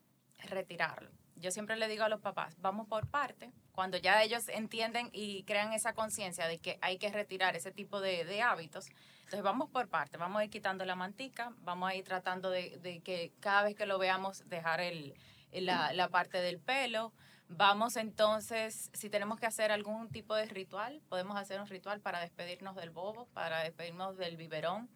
retirarlo. 0.50 1.12
Yo 1.40 1.52
siempre 1.52 1.76
le 1.76 1.88
digo 1.88 2.04
a 2.04 2.10
los 2.10 2.20
papás, 2.20 2.56
vamos 2.60 2.88
por 2.88 3.08
parte. 3.08 3.52
Cuando 3.72 3.98
ya 3.98 4.24
ellos 4.24 4.50
entienden 4.50 5.10
y 5.14 5.44
crean 5.44 5.74
esa 5.74 5.94
conciencia 5.94 6.48
de 6.48 6.60
que 6.60 6.80
hay 6.82 6.98
que 6.98 7.12
retirar 7.12 7.56
ese 7.56 7.72
tipo 7.72 8.02
de, 8.02 8.26
de 8.26 8.42
hábitos, 8.42 8.90
entonces 9.20 9.44
vamos 9.44 9.70
por 9.70 9.88
partes, 9.88 10.20
vamos 10.20 10.40
a 10.40 10.46
ir 10.46 10.50
quitando 10.50 10.86
la 10.86 10.96
mantica, 10.96 11.54
vamos 11.60 11.90
a 11.90 11.96
ir 11.96 12.04
tratando 12.04 12.50
de, 12.50 13.02
que 13.04 13.34
cada 13.40 13.64
vez 13.64 13.76
que 13.76 13.86
lo 13.86 14.00
veamos 14.00 14.48
dejar 14.48 14.80
el, 14.80 15.14
la, 15.52 15.94
la, 15.94 16.10
parte 16.10 16.40
del 16.40 16.60
pelo. 16.60 17.14
Vamos 17.50 17.98
entonces, 17.98 18.90
si 18.94 19.10
tenemos 19.10 19.40
que 19.40 19.46
hacer 19.46 19.72
algún 19.72 20.10
tipo 20.10 20.34
de 20.34 20.46
ritual, 20.46 21.02
podemos 21.08 21.38
hacer 21.38 21.60
un 21.62 21.68
ritual 21.68 22.02
para 22.02 22.20
despedirnos 22.20 22.76
del 22.76 22.90
bobo, 22.90 23.28
para 23.34 23.64
despedirnos 23.64 24.18
del 24.18 24.38
biberón. 24.38 24.90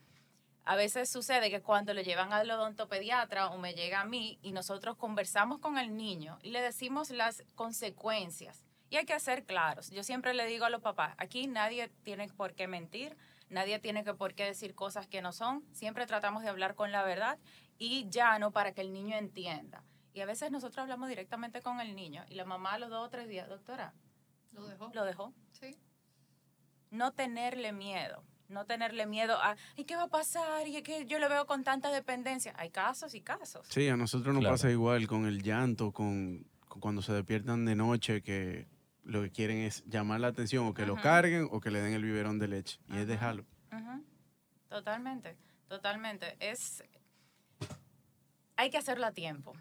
A 0.63 0.75
veces 0.75 1.09
sucede 1.09 1.49
que 1.49 1.61
cuando 1.61 1.93
lo 1.93 2.01
llevan 2.01 2.33
al 2.33 2.49
odontopediatra 2.51 3.49
o 3.49 3.57
me 3.57 3.73
llega 3.73 4.01
a 4.01 4.05
mí 4.05 4.39
y 4.41 4.51
nosotros 4.51 4.95
conversamos 4.97 5.59
con 5.59 5.77
el 5.77 5.97
niño 5.97 6.37
y 6.43 6.51
le 6.51 6.61
decimos 6.61 7.09
las 7.09 7.43
consecuencias. 7.55 8.63
Y 8.89 8.97
hay 8.97 9.05
que 9.05 9.19
ser 9.19 9.45
claros. 9.45 9.89
Yo 9.89 10.03
siempre 10.03 10.33
le 10.33 10.45
digo 10.45 10.65
a 10.65 10.69
los 10.69 10.81
papás, 10.81 11.15
aquí 11.17 11.47
nadie 11.47 11.89
tiene 12.03 12.27
por 12.27 12.53
qué 12.53 12.67
mentir, 12.67 13.17
Nadie 13.51 13.79
tiene 13.79 14.05
que 14.05 14.13
por 14.13 14.33
qué 14.33 14.45
decir 14.45 14.75
cosas 14.75 15.07
que 15.07 15.21
no 15.21 15.33
son. 15.33 15.65
Siempre 15.73 16.07
tratamos 16.07 16.41
de 16.41 16.47
hablar 16.47 16.73
con 16.73 16.93
la 16.93 17.03
verdad 17.03 17.37
y 17.77 18.07
llano 18.09 18.51
para 18.51 18.73
que 18.73 18.79
el 18.79 18.93
niño 18.93 19.17
entienda. 19.17 19.83
Y 20.13 20.21
a 20.21 20.25
veces 20.25 20.51
nosotros 20.51 20.77
hablamos 20.77 21.09
directamente 21.09 21.61
con 21.61 21.81
el 21.81 21.93
niño 21.93 22.23
y 22.29 22.35
la 22.35 22.45
mamá 22.45 22.73
a 22.73 22.79
los 22.79 22.89
dos 22.89 23.05
o 23.05 23.09
tres 23.09 23.27
días, 23.27 23.49
doctora. 23.49 23.93
Lo 24.53 24.65
dejó. 24.65 24.89
Lo 24.93 25.03
dejó. 25.03 25.33
Sí. 25.51 25.77
No 26.91 27.11
tenerle 27.11 27.73
miedo. 27.73 28.23
No 28.51 28.65
tenerle 28.65 29.05
miedo 29.05 29.37
a, 29.41 29.55
¿y 29.75 29.85
qué 29.85 29.95
va 29.95 30.03
a 30.03 30.09
pasar? 30.09 30.67
Y 30.67 30.77
es 30.77 30.83
que 30.83 31.05
yo 31.05 31.19
lo 31.19 31.29
veo 31.29 31.45
con 31.45 31.63
tanta 31.63 31.89
dependencia. 31.89 32.53
Hay 32.57 32.69
casos 32.69 33.15
y 33.15 33.21
casos. 33.21 33.65
Sí, 33.69 33.87
a 33.87 33.97
nosotros 33.97 34.35
nos 34.35 34.43
pasa 34.43 34.69
igual 34.69 35.07
con 35.07 35.25
el 35.25 35.41
llanto, 35.41 35.91
con, 35.91 36.45
con 36.67 36.81
cuando 36.81 37.01
se 37.01 37.13
despiertan 37.13 37.65
de 37.65 37.75
noche, 37.75 38.21
que 38.21 38.67
lo 39.03 39.21
que 39.21 39.31
quieren 39.31 39.59
es 39.59 39.83
llamar 39.85 40.19
la 40.19 40.27
atención 40.27 40.67
o 40.67 40.73
que 40.73 40.85
lo 40.85 40.95
carguen 40.95 41.47
o 41.51 41.59
que 41.59 41.71
le 41.71 41.81
den 41.81 41.93
el 41.93 42.03
biberón 42.03 42.39
de 42.39 42.47
leche. 42.47 42.79
Y 42.87 42.97
es 42.97 43.07
dejarlo. 43.07 43.45
Totalmente, 44.69 45.35
totalmente. 45.67 46.37
Es, 46.39 46.83
hay 48.55 48.69
que 48.69 48.77
hacerlo 48.77 49.05
a 49.05 49.11
tiempo. 49.11 49.53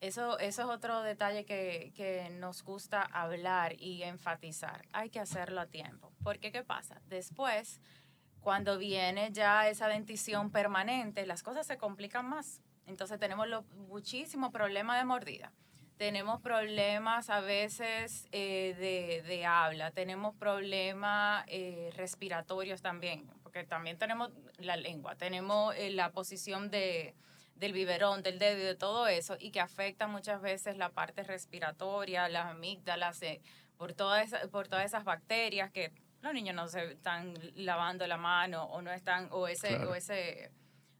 Eso, 0.00 0.38
eso 0.38 0.62
es 0.62 0.68
otro 0.68 1.02
detalle 1.02 1.44
que, 1.44 1.92
que, 1.94 2.28
nos 2.30 2.62
gusta 2.62 3.02
hablar 3.02 3.80
y 3.80 4.02
enfatizar. 4.02 4.86
Hay 4.92 5.08
que 5.08 5.20
hacerlo 5.20 5.60
a 5.60 5.66
tiempo. 5.66 6.12
Porque, 6.22 6.52
¿qué 6.52 6.64
pasa? 6.64 7.00
Después, 7.06 7.80
cuando 8.46 8.78
viene 8.78 9.32
ya 9.32 9.68
esa 9.68 9.88
dentición 9.88 10.52
permanente, 10.52 11.26
las 11.26 11.42
cosas 11.42 11.66
se 11.66 11.78
complican 11.78 12.28
más. 12.28 12.62
Entonces 12.86 13.18
tenemos 13.18 13.48
lo, 13.48 13.64
muchísimo 13.88 14.52
problema 14.52 14.96
de 14.96 15.04
mordida. 15.04 15.52
Tenemos 15.96 16.40
problemas 16.40 17.28
a 17.28 17.40
veces 17.40 18.28
eh, 18.30 19.24
de, 19.26 19.46
habla, 19.46 19.90
tenemos 19.90 20.32
problemas 20.36 21.44
eh, 21.48 21.90
respiratorios 21.96 22.82
también, 22.82 23.26
porque 23.42 23.64
también 23.64 23.98
tenemos 23.98 24.30
la 24.58 24.76
lengua, 24.76 25.16
tenemos 25.16 25.74
eh, 25.74 25.90
la 25.90 26.12
posición 26.12 26.70
de, 26.70 27.16
del 27.56 27.72
biberón, 27.72 28.22
del 28.22 28.38
dedo 28.38 28.60
y 28.60 28.64
de 28.64 28.76
todo 28.76 29.08
eso, 29.08 29.36
y 29.40 29.50
que 29.50 29.58
afecta 29.58 30.06
muchas 30.06 30.40
veces 30.40 30.76
la 30.76 30.90
parte 30.90 31.24
respiratoria, 31.24 32.28
las 32.28 32.46
amígdalas, 32.46 33.22
por, 33.76 33.92
todas 33.92 34.30
por 34.52 34.68
todas 34.68 34.84
esas 34.84 35.02
bacterias 35.02 35.72
que 35.72 35.90
los 36.22 36.34
niños 36.34 36.54
no 36.54 36.68
se 36.68 36.92
están 36.92 37.34
lavando 37.54 38.06
la 38.06 38.16
mano 38.16 38.64
o 38.64 38.82
no 38.82 38.90
están, 38.92 39.28
o 39.30 39.48
ese, 39.48 39.76
o 39.84 39.94
ese, 39.94 40.50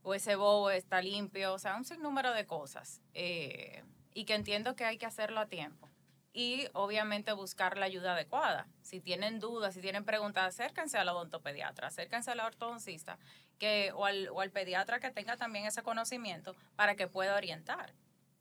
o 0.02 0.14
ese 0.14 0.37
bobo 0.37 0.70
está 0.70 1.02
limpio, 1.02 1.55
o 1.55 1.59
sea, 1.59 1.76
un 1.76 1.85
sinnúmero 1.85 2.33
de 2.33 2.46
cosas. 2.46 3.00
Eh, 3.14 3.83
y 4.14 4.24
que 4.24 4.35
entiendo 4.35 4.76
que 4.76 4.85
hay 4.85 4.98
que 4.98 5.07
hacerlo 5.07 5.40
a 5.40 5.46
tiempo. 5.46 5.90
Y 6.33 6.68
obviamente 6.74 7.33
buscar 7.33 7.79
la 7.79 7.87
ayuda 7.87 8.12
adecuada. 8.12 8.66
Si 8.83 9.00
tienen 9.00 9.40
dudas, 9.40 9.74
si 9.74 9.81
tienen 9.81 10.05
preguntas, 10.05 10.44
acérquense 10.44 10.98
al 10.98 11.09
odontopediatra, 11.09 11.88
acérquense 11.88 12.31
al 12.31 12.40
ortodoncista 12.40 13.18
que, 13.59 13.92
o, 13.94 14.05
al, 14.05 14.29
o 14.29 14.40
al 14.40 14.50
pediatra 14.50 15.00
que 15.00 15.11
tenga 15.11 15.37
también 15.37 15.66
ese 15.66 15.83
conocimiento 15.83 16.55
para 16.76 16.94
que 16.94 17.09
pueda 17.09 17.37
orientar. 17.37 17.94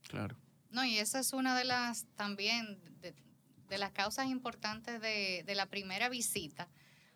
Claro. 0.08 0.36
No, 0.70 0.84
y 0.84 0.98
esa 0.98 1.20
es 1.20 1.32
una 1.32 1.58
de 1.58 1.64
las 1.64 2.06
también 2.16 2.80
de, 3.00 3.14
de 3.70 3.78
las 3.78 3.92
causas 3.92 4.28
importantes 4.28 5.02
de, 5.02 5.44
de 5.46 5.56
la 5.56 5.66
primera 5.66 6.10
visita 6.10 6.68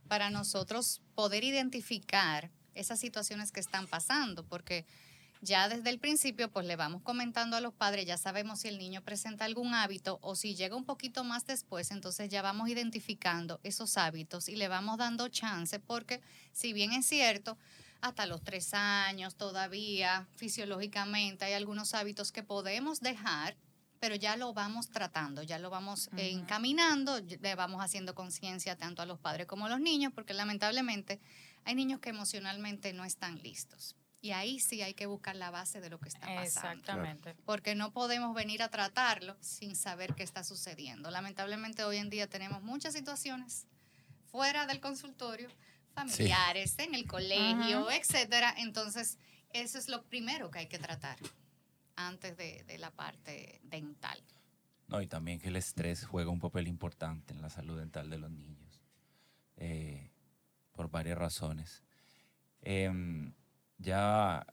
para 0.08 0.30
nosotros 0.30 1.02
poder 1.16 1.44
identificar 1.44 2.50
esas 2.74 3.00
situaciones 3.00 3.52
que 3.52 3.60
están 3.60 3.88
pasando, 3.88 4.44
porque 4.44 4.86
ya 5.42 5.70
desde 5.70 5.90
el 5.90 6.00
principio 6.00 6.52
pues 6.52 6.66
le 6.66 6.76
vamos 6.76 7.02
comentando 7.02 7.56
a 7.56 7.62
los 7.62 7.74
padres, 7.74 8.06
ya 8.06 8.18
sabemos 8.18 8.60
si 8.60 8.68
el 8.68 8.78
niño 8.78 9.02
presenta 9.02 9.46
algún 9.46 9.74
hábito 9.74 10.20
o 10.22 10.36
si 10.36 10.56
llega 10.56 10.76
un 10.76 10.84
poquito 10.84 11.24
más 11.24 11.46
después, 11.46 11.92
entonces 11.92 12.30
ya 12.30 12.42
vamos 12.42 12.70
identificando 12.70 13.60
esos 13.64 13.98
hábitos 13.98 14.50
y 14.50 14.56
le 14.56 14.68
vamos 14.68 14.98
dando 14.98 15.30
chance 15.30 15.80
porque 15.80 16.22
si 16.52 16.74
bien 16.74 16.92
es 16.92 17.06
cierto, 17.06 17.58
hasta 18.02 18.26
los 18.26 18.44
tres 18.44 18.74
años 18.74 19.36
todavía 19.36 20.28
fisiológicamente 20.36 21.46
hay 21.46 21.54
algunos 21.54 21.94
hábitos 21.94 22.32
que 22.32 22.44
podemos 22.44 23.00
dejar 23.00 23.56
pero 24.00 24.16
ya 24.16 24.36
lo 24.38 24.54
vamos 24.54 24.90
tratando, 24.90 25.44
ya 25.44 25.60
lo 25.60 25.70
vamos 25.70 26.10
encaminando, 26.16 27.20
le 27.20 27.56
vamos 27.56 27.84
haciendo 27.84 28.16
conciencia 28.16 28.78
tanto 28.78 29.02
a 29.02 29.06
los 29.06 29.20
padres 29.20 29.46
como 29.46 29.66
a 29.66 29.70
los 29.70 29.80
niños, 29.80 30.14
porque 30.14 30.34
lamentablemente 30.34 31.20
hay 31.66 31.76
niños 31.76 32.00
que 32.00 32.10
emocionalmente 32.10 32.94
no 32.94 33.04
están 33.04 33.42
listos. 33.42 33.96
Y 34.22 34.32
ahí 34.32 34.60
sí 34.60 34.82
hay 34.82 34.94
que 34.94 35.06
buscar 35.06 35.36
la 35.36 35.50
base 35.50 35.80
de 35.80 35.90
lo 35.90 36.00
que 36.00 36.10
está 36.10 36.20
pasando. 36.20 36.44
Exactamente. 36.44 37.36
Porque 37.46 37.74
no 37.74 37.94
podemos 37.94 38.36
venir 38.36 38.62
a 38.62 38.70
tratarlo 38.70 39.38
sin 39.40 39.76
saber 39.76 40.14
qué 40.14 40.24
está 40.24 40.44
sucediendo. 40.44 41.10
Lamentablemente 41.10 41.86
hoy 41.86 41.98
en 41.98 42.10
día 42.10 42.28
tenemos 42.28 42.62
muchas 42.62 42.94
situaciones 42.94 43.66
fuera 44.30 44.66
del 44.66 44.82
consultorio, 44.82 45.50
familiares, 45.94 46.76
en 46.80 46.96
el 46.96 47.08
colegio, 47.08 47.90
etcétera. 47.92 48.54
Entonces, 48.58 49.18
eso 49.52 49.78
es 49.78 49.88
lo 49.88 50.04
primero 50.04 50.52
que 50.52 50.60
hay 50.60 50.68
que 50.68 50.80
tratar 50.80 51.18
antes 52.08 52.38
de, 52.38 52.78
la 52.78 52.92
parte 52.92 53.60
dental. 53.64 54.22
No, 54.88 55.02
y 55.02 55.08
también 55.08 55.40
que 55.40 55.50
el 55.50 55.56
estrés 55.56 56.06
juega 56.06 56.32
un 56.32 56.40
papel 56.40 56.68
importante 56.68 57.34
en 57.34 57.42
la 57.42 57.50
salud 57.50 57.78
dental 57.78 58.10
de 58.10 58.18
los 58.18 58.32
niños, 58.32 58.82
eh, 59.58 60.10
por 60.72 60.90
varias 60.90 61.18
razones. 61.18 61.84
Em, 62.62 63.34
ya 63.78 64.46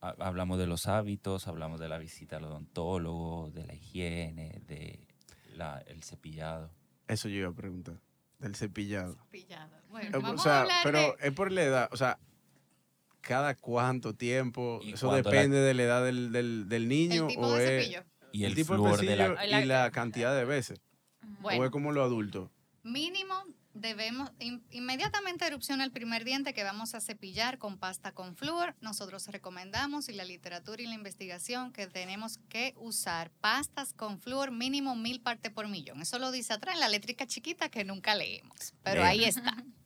hablamos 0.00 0.58
de 0.58 0.66
los 0.66 0.86
hábitos, 0.86 1.48
hablamos 1.48 1.80
de 1.80 1.88
la 1.88 1.98
visita 1.98 2.36
al 2.36 2.44
odontólogo, 2.44 3.50
de 3.50 3.66
la 3.66 3.74
higiene, 3.74 4.62
de 4.66 5.06
el 5.86 6.02
cepillado. 6.02 6.70
Eso 7.06 7.28
yo 7.28 7.36
iba 7.36 7.48
a 7.50 7.54
preguntar, 7.54 8.00
del 8.38 8.54
cepillado. 8.54 9.14
Cepillado. 9.24 9.76
Bueno, 9.90 10.16
eh, 10.16 10.20
vamos 10.22 10.46
a 10.46 10.62
hablar 10.62 10.80
pero 10.84 11.18
es 11.18 11.32
por 11.32 11.52
la 11.52 11.62
edad, 11.62 11.88
o 11.92 11.96
sea, 11.96 12.18
cada 13.20 13.54
cuánto 13.54 14.14
tiempo? 14.14 14.80
¿Eso 14.84 15.12
depende 15.14 15.58
de 15.58 15.74
la 15.74 15.82
edad 15.82 16.04
del, 16.04 16.32
del, 16.32 16.68
del 16.68 16.88
niño? 16.88 17.24
El 17.24 17.28
tipo 17.28 17.46
o 17.46 17.54
de 17.54 17.80
cepillo. 17.80 18.04
Y 18.32 18.44
el, 18.44 18.54
tipo 18.54 18.76
de 18.76 18.96
cepillo 18.96 19.36
y 19.42 19.64
la 19.64 19.90
cantidad 19.90 20.34
de 20.34 20.44
veces. 20.44 20.80
¿O 21.42 21.64
es 21.64 21.70
como 21.70 21.92
los 21.92 22.04
adultos? 22.04 22.50
Mínimo 22.82 23.44
debemos, 23.74 24.30
inmediatamente 24.70 25.46
erupciona 25.46 25.84
el 25.84 25.92
primer 25.92 26.24
diente 26.24 26.54
que 26.54 26.64
vamos 26.64 26.94
a 26.94 27.00
cepillar 27.00 27.58
con 27.58 27.78
pasta 27.78 28.12
con 28.12 28.36
flúor. 28.36 28.74
Nosotros 28.80 29.26
recomendamos, 29.28 30.08
y 30.08 30.12
la 30.12 30.24
literatura 30.24 30.82
y 30.82 30.86
la 30.86 30.94
investigación, 30.94 31.72
que 31.72 31.86
tenemos 31.86 32.38
que 32.48 32.74
usar 32.76 33.30
pastas 33.40 33.92
con 33.92 34.18
flúor 34.20 34.50
mínimo 34.50 34.96
mil 34.96 35.20
partes 35.20 35.52
por 35.52 35.68
millón. 35.68 36.02
Eso 36.02 36.18
lo 36.18 36.30
dice 36.30 36.52
atrás 36.52 36.74
en 36.74 36.80
la 36.80 36.88
letrica 36.88 37.26
chiquita 37.26 37.68
que 37.68 37.84
nunca 37.84 38.14
leemos, 38.14 38.74
pero 38.82 39.04
ahí 39.04 39.24
está. 39.24 39.56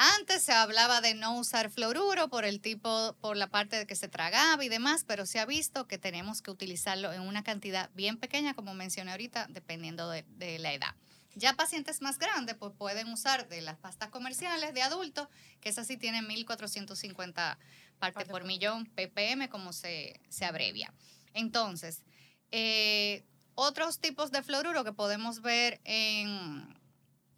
Antes 0.00 0.44
se 0.44 0.52
hablaba 0.52 1.00
de 1.00 1.14
no 1.14 1.36
usar 1.36 1.70
fluoruro 1.70 2.28
por 2.28 2.44
el 2.44 2.60
tipo, 2.60 3.16
por 3.20 3.36
la 3.36 3.48
parte 3.48 3.74
de 3.74 3.84
que 3.84 3.96
se 3.96 4.06
tragaba 4.06 4.64
y 4.64 4.68
demás, 4.68 5.02
pero 5.04 5.26
se 5.26 5.40
ha 5.40 5.44
visto 5.44 5.88
que 5.88 5.98
tenemos 5.98 6.40
que 6.40 6.52
utilizarlo 6.52 7.12
en 7.12 7.20
una 7.20 7.42
cantidad 7.42 7.90
bien 7.94 8.16
pequeña, 8.16 8.54
como 8.54 8.74
mencioné 8.74 9.10
ahorita, 9.10 9.48
dependiendo 9.50 10.08
de, 10.08 10.24
la 10.60 10.72
edad. 10.72 10.94
Ya 11.34 11.54
pacientes 11.54 12.00
más 12.00 12.20
grandes 12.20 12.54
pues 12.54 12.72
pueden 12.78 13.08
usar 13.12 13.48
de 13.48 13.60
las 13.60 13.76
pastas 13.76 14.10
comerciales 14.10 14.72
de 14.72 14.82
adultos, 14.82 15.26
que 15.60 15.68
esas 15.68 15.88
sí 15.88 15.96
tienen 15.96 16.28
1450 16.28 17.58
partes 17.98 18.28
por 18.28 18.44
millón, 18.44 18.86
ppm, 18.86 19.48
como 19.48 19.72
se, 19.72 20.20
abrevia. 20.42 20.94
Entonces, 21.34 22.04
eh, 22.52 23.24
otros 23.56 23.98
tipos 23.98 24.30
de 24.30 24.44
fluoruro 24.44 24.84
que 24.84 24.92
podemos 24.92 25.42
ver 25.42 25.80
en, 25.82 26.77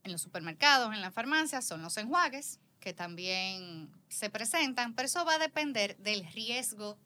en 0.04 0.12
los 0.12 0.22
supermercados, 0.22 0.92
en 0.94 1.00
las 1.00 1.14
farmacias, 1.14 1.64
son 1.66 1.82
los 1.82 1.96
enjuagues, 1.96 2.60
que 2.80 2.92
también 2.92 3.90
se 4.08 4.30
presentan, 4.30 4.94
pero 4.94 5.06
eso 5.06 5.24
va 5.24 5.34
a 5.34 5.38
depender 5.38 5.96
del 5.98 6.26
riesgo 6.32 6.98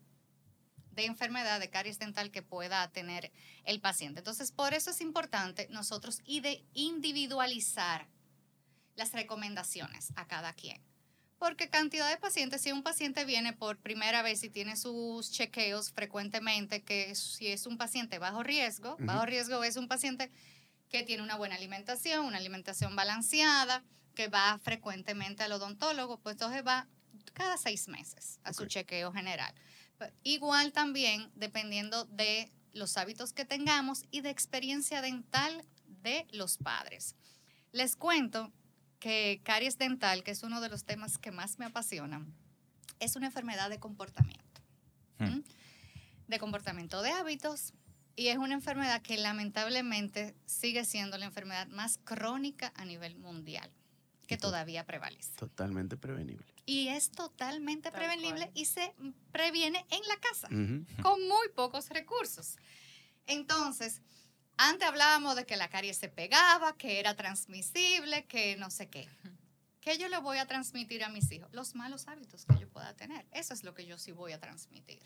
de 0.92 1.07
enfermedad 1.07 1.61
de 1.61 1.70
caries 1.70 1.98
dental 1.98 2.30
que 2.30 2.42
pueda 2.42 2.88
tener 2.92 3.33
el 3.64 3.80
paciente. 3.80 4.20
Entonces, 4.20 4.52
por 4.52 4.74
eso 4.74 4.90
es 4.90 5.00
importante 5.00 5.66
nosotros 5.70 6.20
individualizar 6.24 8.09
las 8.94 9.12
recomendaciones 9.12 10.12
a 10.14 10.26
cada 10.26 10.52
quien. 10.52 10.80
Porque 11.38 11.68
cantidad 11.68 12.09
de 12.09 12.16
pacientes, 12.16 12.62
si 12.62 12.70
un 12.72 12.83
paciente 12.83 13.24
viene 13.24 13.52
por 13.52 13.76
primera 13.78 14.22
vez 14.22 14.44
y 14.44 14.50
tiene 14.50 14.76
sus 14.76 15.30
chequeos 15.33 15.92
frecuentemente, 15.92 16.83
que 16.83 17.14
si 17.16 17.48
es 17.48 17.66
un 17.66 17.76
paciente 17.76 18.18
bajo 18.18 18.42
riesgo, 18.42 18.96
bajo 19.00 19.26
riesgo 19.26 19.62
es 19.64 19.76
un 19.76 19.88
paciente 19.88 20.30
que 20.94 21.02
tiene 21.02 21.24
una 21.24 21.35
buena 21.35 21.57
alimentación, 21.57 22.24
una 22.24 22.38
alimentación 22.38 22.94
balanceada, 22.94 23.83
que 24.14 24.28
va 24.28 24.61
frecuentemente 24.62 25.42
al 25.42 25.50
odontólogo, 25.50 26.20
pues 26.20 26.35
entonces 26.35 26.64
va 26.64 26.87
cada 27.33 27.57
seis 27.57 27.88
meses 27.88 28.38
a 28.44 28.52
su 28.52 28.66
chequeo 28.66 29.11
general. 29.11 29.52
Igual 30.22 30.70
también 30.70 31.33
dependiendo 31.35 32.04
de 32.04 32.48
los 32.74 32.96
hábitos 32.96 33.33
que 33.33 33.44
tengamos 33.44 34.04
y 34.12 34.20
de 34.20 34.30
experiencia 34.30 35.02
dental 35.02 35.64
de 35.85 36.28
los 36.30 36.59
padres. 36.59 37.16
Les 37.72 37.96
cuento 37.96 38.52
que 39.00 39.40
caries 39.42 39.78
dental, 39.78 40.22
que 40.22 40.30
es 40.30 40.44
uno 40.44 40.61
de 40.61 40.68
los 40.68 40.85
temas 40.85 41.18
que 41.18 41.33
más 41.33 41.59
me 41.59 41.64
apasionan, 41.64 42.33
es 43.00 43.16
una 43.16 43.26
enfermedad 43.26 43.68
de 43.68 43.80
comportamiento. 43.80 44.62
Hmm. 45.18 45.40
De 46.28 46.38
comportamiento 46.38 47.02
de 47.02 47.11
hábitos, 47.11 47.72
y 48.16 48.29
es 48.29 48.38
una 48.38 48.55
enfermedad 48.55 49.03
que 49.03 49.16
lamentablemente 49.16 50.35
sigue 50.46 50.85
siendo 50.85 51.18
la 51.18 51.27
enfermedad 51.27 51.66
más 51.68 51.98
crónica 51.98 52.72
a 52.77 52.85
nivel 52.85 53.16
mundial, 53.16 53.70
que 54.27 54.37
todavía 54.37 54.85
prevalece. 54.85 55.35
Totalmente 55.37 55.96
prevenible. 55.96 56.46
Y 56.66 56.88
es 56.88 57.11
totalmente 57.11 57.92
prevenible 57.92 58.50
y 58.55 58.64
se 58.64 58.94
previene 59.33 59.85
en 59.90 60.00
la 60.09 60.16
casa, 60.16 60.48
con 61.03 61.29
muy 61.29 61.48
pocos 61.55 61.90
recursos. 61.90 62.57
Entonces, 63.27 64.00
antes 64.57 64.87
hablábamos 64.87 65.37
de 65.37 65.46
que 65.46 65.57
la 65.57 65.68
caries 65.68 65.96
se 65.96 66.09
pegaba, 66.09 66.77
que 66.77 67.00
era 67.00 67.16
transmisible, 67.16 68.24
que 68.27 68.57
no 68.57 68.70
sé 68.70 68.88
qué. 68.88 69.09
¿Qué 69.81 69.98
yo 69.98 70.09
le 70.09 70.16
voy 70.16 70.38
a 70.38 70.46
transmitir 70.46 71.05
a 71.05 71.11
mis 71.11 71.31
hijos? 71.31 71.53
Los 71.53 71.74
malos 71.74 72.09
hábitos 72.09 72.46
que 72.46 72.59
yo 72.59 72.68
pueda 72.70 72.94
tener. 72.94 73.27
Eso 73.33 73.53
es 73.53 73.64
lo 73.64 73.74
que 73.74 73.85
yo 73.85 73.98
sí 73.98 74.12
voy 74.12 74.33
a 74.33 74.40
transmitir. 74.40 75.03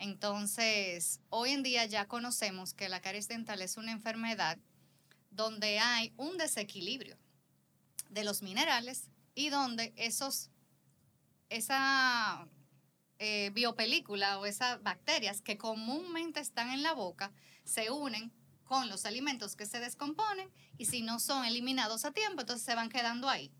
Entonces, 0.00 1.20
hoy 1.28 1.50
en 1.50 1.62
día 1.62 1.84
ya 1.84 2.08
conocemos 2.08 2.72
que 2.72 2.88
la 2.88 3.02
caries 3.02 3.28
dental 3.28 3.60
es 3.60 3.76
una 3.76 3.92
enfermedad 3.92 4.56
donde 5.30 5.78
hay 5.78 6.14
un 6.16 6.38
desequilibrio 6.38 7.18
de 8.08 8.24
los 8.24 8.40
minerales 8.40 9.10
y 9.34 9.50
donde 9.50 9.92
esos, 9.96 10.48
esa 11.50 12.48
eh, 13.18 13.50
biopelícula 13.52 14.38
o 14.38 14.46
esas 14.46 14.82
bacterias 14.82 15.42
que 15.42 15.58
comúnmente 15.58 16.40
están 16.40 16.70
en 16.70 16.82
la 16.82 16.94
boca 16.94 17.30
se 17.64 17.90
unen 17.90 18.32
con 18.64 18.88
los 18.88 19.04
alimentos 19.04 19.54
que 19.54 19.66
se 19.66 19.80
descomponen 19.80 20.50
y 20.78 20.86
si 20.86 21.02
no 21.02 21.20
son 21.20 21.44
eliminados 21.44 22.06
a 22.06 22.12
tiempo, 22.12 22.40
entonces 22.40 22.64
se 22.64 22.74
van 22.74 22.88
quedando 22.88 23.28
ahí. 23.28 23.52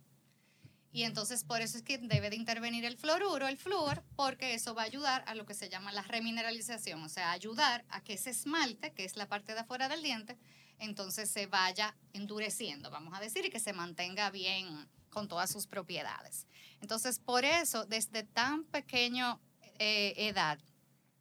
Y 0.92 1.05
entonces 1.05 1.44
por 1.44 1.61
eso 1.61 1.76
es 1.76 1.85
que 1.85 1.98
debe 1.98 2.31
de 2.31 2.37
intervenir 2.37 2.85
el 2.85 2.96
fluoruro, 2.96 3.46
el 3.46 3.59
flúor, 3.59 4.03
porque 4.16 4.55
eso 4.55 4.74
va 4.74 4.83
a 4.83 4.87
ayudar 4.87 5.22
a 5.26 5.35
lo 5.35 5.46
que 5.46 5.55
se 5.55 5.68
llama 5.68 5.92
la 5.92 6.03
remineralización, 6.03 7.03
o 7.03 7.09
sea, 7.09 7.31
ayudar 7.31 7.85
a 7.88 8.03
que 8.03 8.14
ese 8.14 8.31
esmalte, 8.31 8.92
que 8.92 9.05
es 9.05 9.16
la 9.16 9.29
parte 9.29 9.55
de 9.55 9.61
afuera 9.61 9.88
del 9.88 10.03
diente, 10.03 10.37
entonces 10.79 11.31
se 11.31 11.46
vaya 11.46 11.96
endureciendo, 12.12 12.90
vamos 12.90 13.14
a 13.14 13.20
decir, 13.20 13.44
y 13.44 13.50
que 13.50 13.61
se 13.61 13.72
mantenga 13.72 14.31
bien 14.31 14.88
con 15.11 15.29
todas 15.29 15.50
sus 15.50 15.66
propiedades. 15.66 16.46
Entonces, 16.81 17.20
por 17.20 17.44
eso, 17.44 17.85
desde 17.85 18.24
tan 18.24 18.64
pequeño 18.64 19.40
eh, 19.79 20.14
edad, 20.16 20.59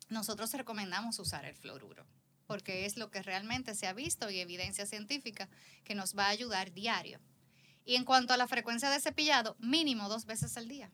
nosotros 0.10 0.51
recomendamos 0.53 1.19
usar 1.19 1.45
el 1.45 1.55
fluoruro, 1.55 2.08
porque 2.47 2.86
es 2.86 2.97
lo 2.97 3.12
que 3.12 3.21
realmente 3.21 3.75
se 3.75 3.86
ha 3.86 3.93
visto 3.93 4.32
y 4.32 4.39
evidencia 4.39 4.88
científica 4.88 5.47
que 5.84 5.93
nos 5.93 6.17
va 6.17 6.25
a 6.25 6.29
ayudar 6.29 6.71
diario 6.71 7.19
Y 7.89 7.95
en 7.95 8.06
cuanto 8.06 8.36
a 8.36 8.38
la 8.38 8.47
frecuencia 8.47 8.91
de 8.91 8.99
cepillado, 8.99 9.56
mínimo 9.58 10.10
dos 10.10 10.28
veces 10.28 10.56
al 10.58 10.67
día. 10.67 10.91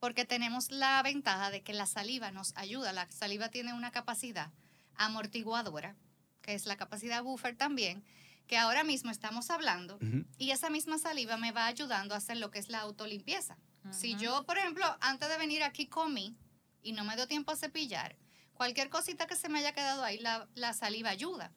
Porque 0.00 0.26
tenemos 0.26 0.70
la 0.70 1.02
ventaja 1.02 1.50
de 1.50 1.62
que 1.62 1.72
la 1.72 1.86
saliva 1.86 2.30
nos 2.30 2.54
ayuda. 2.58 2.92
La 2.92 3.10
saliva 3.10 3.48
tiene 3.48 3.72
una 3.72 3.90
capacidad 3.90 4.50
amortiguadora, 4.96 5.96
que 6.42 6.52
es 6.52 6.66
la 6.66 6.76
capacidad 6.76 7.22
buffer 7.22 7.56
también, 7.56 8.04
que 8.46 8.58
ahora 8.58 8.84
mismo 8.84 9.10
estamos 9.10 9.48
hablando, 9.48 9.98
y 10.36 10.50
esa 10.50 10.68
misma 10.68 10.98
saliva 10.98 11.38
me 11.38 11.52
va 11.52 11.64
ayudando 11.64 12.12
a 12.12 12.18
hacer 12.18 12.36
lo 12.36 12.50
que 12.50 12.58
es 12.58 12.68
la 12.68 12.80
autolimpieza. 12.80 13.56
Si 13.90 14.14
yo, 14.16 14.44
por 14.44 14.58
ejemplo, 14.58 14.84
antes 15.00 15.30
de 15.30 15.38
venir 15.38 15.62
aquí 15.62 15.86
comí 15.86 16.36
y 16.82 16.92
no 16.92 17.02
me 17.04 17.16
dio 17.16 17.26
tiempo 17.26 17.50
a 17.50 17.56
cepillar, 17.56 18.14
cualquier 18.58 18.90
cosita 18.90 19.28
que 19.28 19.36
se 19.36 19.48
me 19.48 19.60
haya 19.60 19.72
quedado 19.72 20.02
ahí, 20.02 20.18
la, 20.18 20.72
saliva 20.74 21.10
ayuda. 21.10 21.52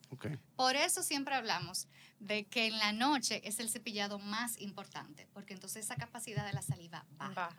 Por 0.55 0.75
eso 0.75 1.01
siempre 1.01 1.33
hablamos 1.35 1.87
de 2.19 2.45
que 2.45 2.67
en 2.67 2.77
la 2.77 2.93
noche 2.93 3.41
es 3.43 3.59
el 3.59 3.69
cepillado 3.69 4.19
más 4.19 4.61
importante, 4.61 5.27
porque 5.33 5.53
entonces 5.53 5.83
esa 5.83 5.95
capacidad 5.95 6.45
de 6.45 6.53
la 6.53 6.61
saliva 6.61 7.05
baja. 7.17 7.49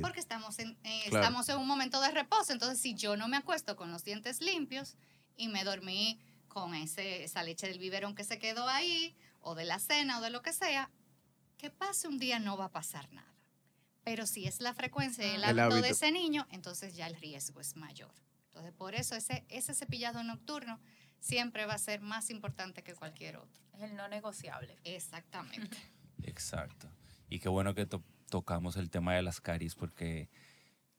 Porque 0.00 0.20
estamos 0.20 0.58
en, 0.58 0.76
eh, 0.82 1.02
estamos 1.06 1.48
en 1.48 1.58
un 1.58 1.66
momento 1.66 2.00
de 2.00 2.10
reposo, 2.10 2.52
entonces 2.52 2.80
si 2.80 2.94
yo 2.94 3.16
no 3.16 3.28
me 3.28 3.36
acuesto 3.36 3.76
con 3.76 3.92
los 3.92 4.04
dientes 4.04 4.40
limpios 4.40 4.96
y 5.36 5.48
me 5.48 5.62
dormí 5.62 6.20
con 6.48 6.74
ese, 6.74 7.24
esa 7.24 7.42
leche 7.44 7.68
del 7.68 7.78
biberón 7.78 8.14
que 8.16 8.24
se 8.24 8.38
quedó 8.38 8.68
ahí, 8.68 9.16
o 9.40 9.54
de 9.54 9.64
la 9.64 9.78
cena, 9.78 10.18
o 10.18 10.20
de 10.20 10.30
lo 10.30 10.42
que 10.42 10.52
sea, 10.52 10.90
que 11.56 11.70
pase 11.70 12.08
un 12.08 12.18
día 12.18 12.40
no 12.40 12.56
va 12.56 12.66
a 12.66 12.72
pasar 12.72 13.12
nada. 13.12 13.33
Pero 14.04 14.26
si 14.26 14.46
es 14.46 14.60
la 14.60 14.74
frecuencia 14.74 15.26
y 15.26 15.34
el, 15.34 15.44
hábito, 15.44 15.80
de 15.80 15.88
ese 15.88 16.12
niño, 16.12 16.46
entonces 16.50 16.94
ya 16.94 17.06
el 17.06 17.16
riesgo 17.16 17.60
es 17.60 17.74
mayor. 17.76 18.12
Entonces, 18.48 18.72
por 18.72 18.94
eso 18.94 19.16
ese, 19.16 19.44
ese 19.48 19.74
cepillado 19.74 20.22
nocturno 20.22 20.78
siempre 21.18 21.64
va 21.64 21.74
a 21.74 21.78
ser 21.78 22.00
más 22.00 22.30
importante 22.30 22.82
que 22.82 22.94
cualquier 22.94 23.38
otro. 23.38 23.62
Es 23.72 23.82
el 23.82 23.96
no 23.96 24.06
negociable. 24.08 24.76
Exactamente. 24.84 25.76
Exacto. 26.22 26.88
Y 27.28 27.40
qué 27.40 27.48
bueno 27.48 27.74
que 27.74 27.88
tocamos 28.28 28.76
el 28.76 28.90
tema 28.90 29.14
de 29.14 29.22
las 29.22 29.40
caries, 29.40 29.74
porque 29.74 30.28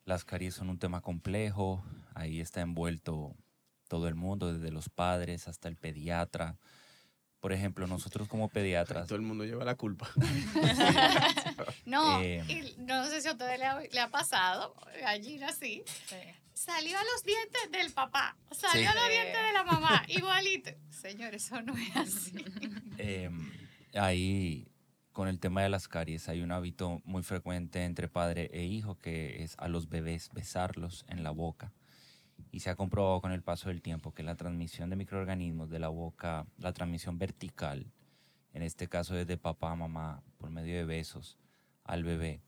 las 0.03 0.25
caries 0.25 0.55
son 0.55 0.69
un 0.69 0.79
tema 0.79 1.01
complejo, 1.01 1.83
ahí 2.13 2.41
está 2.41 2.61
envuelto 2.61 3.35
todo 3.87 4.07
el 4.07 4.15
mundo, 4.15 4.51
desde 4.51 4.71
los 4.71 4.89
padres 4.89 5.47
hasta 5.47 5.67
el 5.67 5.75
pediatra. 5.75 6.57
Por 7.45 7.53
ejemplo, 7.53 7.85
nosotros 7.85 8.27
como 8.27 8.49
pediatras... 8.49 9.05
Todo 9.05 9.17
el 9.17 9.21
mundo 9.21 9.43
lleva 9.45 9.63
la 9.63 9.75
culpa. 9.75 10.09
no, 11.85 12.19
eh, 12.19 12.73
no 12.79 13.05
sé 13.05 13.21
si 13.21 13.27
a 13.27 13.33
ustedes 13.33 13.59
le 13.93 13.99
ha, 13.99 14.09
pasado, 14.09 14.73
allí 15.05 15.39
así. 15.43 15.83
Salió 16.55 16.97
a 16.97 17.03
los 17.03 17.21
dientes 17.21 17.71
del 17.71 17.93
papá, 17.93 18.35
salió 18.49 18.89
a 18.89 18.95
los 18.95 19.09
dientes 19.09 19.45
de 19.45 19.53
la 19.53 19.63
mamá, 19.63 20.03
igualito. 20.07 20.71
Señor, 20.89 21.35
eso 21.35 21.61
no 21.61 21.77
es 21.77 21.95
así. 21.95 22.33
Em, 22.97 23.51
ahí, 23.93 24.67
con 25.11 25.27
el 25.27 25.39
tema 25.39 25.61
de 25.61 25.69
las 25.69 25.87
caries, 25.87 26.27
hay 26.29 26.41
un 26.41 26.51
hábito 26.51 27.03
muy 27.05 27.21
frecuente 27.21 27.83
entre 27.83 28.07
padre 28.07 28.49
e 28.53 28.63
hijo 28.63 28.97
que 28.97 29.43
es 29.43 29.53
a 29.59 29.67
los 29.67 29.87
bebés 29.87 30.31
besarlos 30.33 31.05
en 31.09 31.21
la 31.23 31.29
boca 31.29 31.71
y 32.55 32.61
se 32.61 32.69
ha 32.69 32.75
comprobado 32.75 33.19
con 33.19 33.33
el 33.33 33.43
paso 33.43 33.67
del 33.67 33.81
tiempo 33.81 34.13
que 34.13 34.23
la 34.23 34.35
transmisión 34.35 34.89
de 34.89 34.95
microorganismos 34.95 35.69
de 35.69 35.77
la 35.77 35.89
boca, 35.89 36.47
la 36.57 36.71
transmisión 36.71 37.17
vertical, 37.17 37.91
en 38.53 38.63
este 38.63 38.87
caso 38.87 39.13
desde 39.13 39.35
papá 39.35 39.71
a 39.71 39.75
mamá 39.75 40.23
por 40.37 40.49
medio 40.51 40.77
de 40.77 40.85
besos 40.85 41.37
al 41.83 42.05
bebé, 42.05 42.41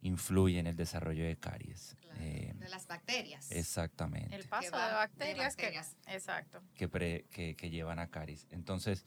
influye 0.00 0.58
en 0.58 0.66
el 0.66 0.74
desarrollo 0.74 1.24
de 1.24 1.36
caries. 1.36 1.96
Eh, 2.18 2.52
de 2.56 2.68
las 2.70 2.88
bacterias. 2.88 3.52
Exactamente. 3.52 4.34
El 4.34 4.48
paso 4.48 4.76
de 4.76 4.92
bacterias, 4.94 5.54
Que, 5.54 5.80
exacto. 6.08 6.60
Que, 6.74 7.54
que, 7.56 7.70
llevan 7.70 8.00
a 8.00 8.08
caries. 8.08 8.48
Entonces, 8.50 9.06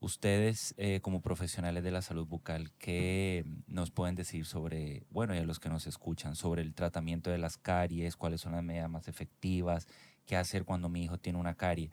Ustedes, 0.00 0.74
eh, 0.76 1.00
como 1.00 1.22
profesionales 1.22 1.82
de 1.82 1.90
la 1.90 2.02
salud 2.02 2.26
bucal, 2.26 2.70
¿qué 2.72 3.44
nos 3.66 3.90
pueden 3.90 4.14
decir 4.14 4.44
sobre, 4.44 5.06
bueno, 5.10 5.34
y 5.34 5.38
a 5.38 5.44
los 5.44 5.60
que 5.60 5.70
nos 5.70 5.86
escuchan, 5.86 6.36
sobre 6.36 6.60
el 6.60 6.74
tratamiento 6.74 7.30
de 7.30 7.38
las 7.38 7.56
caries, 7.56 8.16
cuáles 8.16 8.42
son 8.42 8.52
las 8.52 8.62
medidas 8.62 8.90
más 8.90 9.08
efectivas, 9.08 9.86
qué 10.26 10.36
hacer 10.36 10.64
cuando 10.66 10.90
mi 10.90 11.04
hijo 11.04 11.18
tiene 11.18 11.38
una 11.38 11.54
carie? 11.54 11.90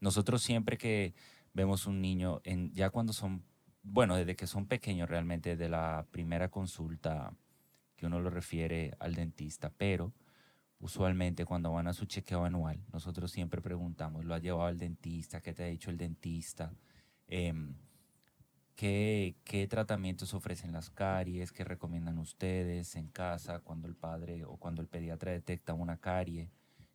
Nosotros 0.00 0.42
siempre 0.42 0.78
que 0.78 1.12
vemos 1.52 1.86
un 1.86 2.00
niño, 2.00 2.40
en, 2.44 2.72
ya 2.72 2.88
cuando 2.88 3.12
son, 3.12 3.44
bueno, 3.82 4.16
desde 4.16 4.36
que 4.36 4.46
son 4.46 4.66
pequeños 4.66 5.08
realmente, 5.10 5.50
desde 5.50 5.68
la 5.68 6.06
primera 6.10 6.48
consulta 6.48 7.34
que 7.96 8.06
uno 8.06 8.20
lo 8.20 8.30
refiere 8.30 8.94
al 8.98 9.14
dentista, 9.14 9.70
pero 9.76 10.14
usualmente 10.78 11.44
cuando 11.44 11.70
van 11.72 11.88
a 11.88 11.92
su 11.92 12.06
chequeo 12.06 12.44
anual, 12.44 12.80
nosotros 12.90 13.30
siempre 13.30 13.60
preguntamos, 13.60 14.24
¿lo 14.24 14.34
ha 14.34 14.38
llevado 14.38 14.66
al 14.66 14.78
dentista? 14.78 15.42
¿Qué 15.42 15.52
te 15.52 15.64
ha 15.64 15.66
dicho 15.66 15.90
el 15.90 15.98
dentista? 15.98 16.72
Em, 17.32 17.76
¿qué, 18.74 19.66
tratamientos 19.70 20.34
ofrecen 20.34 20.72
las 20.72 20.90
caries? 20.90 21.52
¿Qué 21.52 21.62
recomiendan 21.62 22.18
ustedes 22.18 22.96
en 22.96 23.08
casa 23.08 23.60
cuando 23.60 23.86
el 23.86 23.94
padre 23.94 24.44
o 24.44 24.56
cuando 24.56 24.82
el 24.82 24.88
pediatra 24.88 25.30
detecta 25.30 25.72
una 25.72 25.96
carie? 25.96 26.50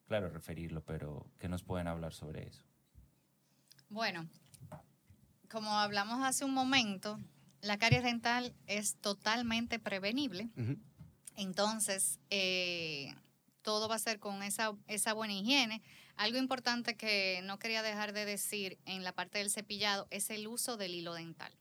Claro, 0.07 0.29
referirlo, 0.29 0.83
pero 0.83 1.25
¿qué 1.39 1.47
nos 1.47 1.63
pueden 1.63 1.87
hablar 1.87 2.13
sobre 2.13 2.47
eso? 2.47 2.65
Bueno, 3.87 4.27
como 5.49 5.79
hablamos 5.79 6.21
hace 6.21 6.43
un 6.43 6.53
momento, 6.53 7.17
la 7.61 7.77
caries 7.77 8.03
dental 8.03 8.53
es 8.67 8.97
totalmente 8.97 9.79
prevenible. 9.79 10.49
Entonces, 11.37 12.19
eh, 12.29 13.15
todo 13.61 13.87
va 13.87 13.95
a 13.95 13.99
ser 13.99 14.19
con 14.19 14.43
esa, 14.43 14.73
esa 14.87 15.13
buena 15.13 15.33
higiene. 15.33 15.81
Algo 16.17 16.37
importante 16.37 16.95
que 16.95 17.41
no 17.43 17.59
quería 17.59 17.83
dejar 17.83 18.13
de 18.13 18.25
decir 18.25 18.77
en 18.85 19.03
la 19.03 19.13
parte 19.13 19.39
del 19.39 19.49
cepillado 19.49 20.07
es 20.11 20.29
el 20.29 20.47
uso 20.47 20.77
del 20.77 20.93
hilo 20.93 21.13
dental. 21.13 21.53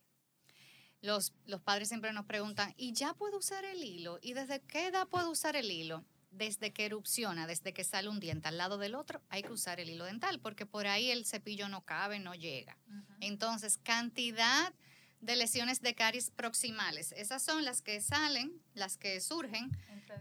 Los, 1.01 1.35
los 1.45 1.61
padres 1.61 1.89
siempre 1.89 2.13
nos 2.13 2.25
preguntan, 2.25 2.73
¿y 2.77 2.93
ya 2.93 3.15
puedo 3.15 3.39
usar 3.39 3.65
el 3.65 3.83
hilo? 3.83 4.19
¿Y 4.23 4.33
desde 4.33 4.61
qué 4.61 4.87
edad 4.87 5.07
puedo 5.09 5.31
usar 5.31 5.57
el 5.57 5.71
hilo? 5.71 6.05
Desde 6.31 6.73
que 6.73 6.87
erupciona, 6.87 7.47
desde 7.47 7.73
que 7.73 7.85
sale 7.85 8.09
un 8.09 8.21
diente 8.21 8.49
al 8.49 8.59
lado 8.59 8.79
del 8.79 8.95
otro, 8.95 9.23
hay 9.29 9.43
que 9.43 9.53
usar 9.53 9.81
el 9.81 9.91
hilo 9.91 10.05
dental, 10.05 10.41
porque 10.41 10.67
por 10.67 10.87
ahí 10.87 11.11
el 11.11 11.27
cepillo 11.27 11.69
no 11.69 11.85
cabe, 11.85 12.19
no 12.19 12.35
llega. 12.35 12.77
Entonces, 13.21 13.79
cantidad 13.79 14.73
de 15.21 15.37
lesiones 15.37 15.81
de 15.81 15.95
caries 15.95 16.31
proximales. 16.31 17.13
Esas 17.13 17.43
son 17.43 17.65
las 17.65 17.83
que 17.83 18.01
salen, 18.01 18.61
las 18.75 18.97
que 18.97 19.21
surgen 19.21 19.71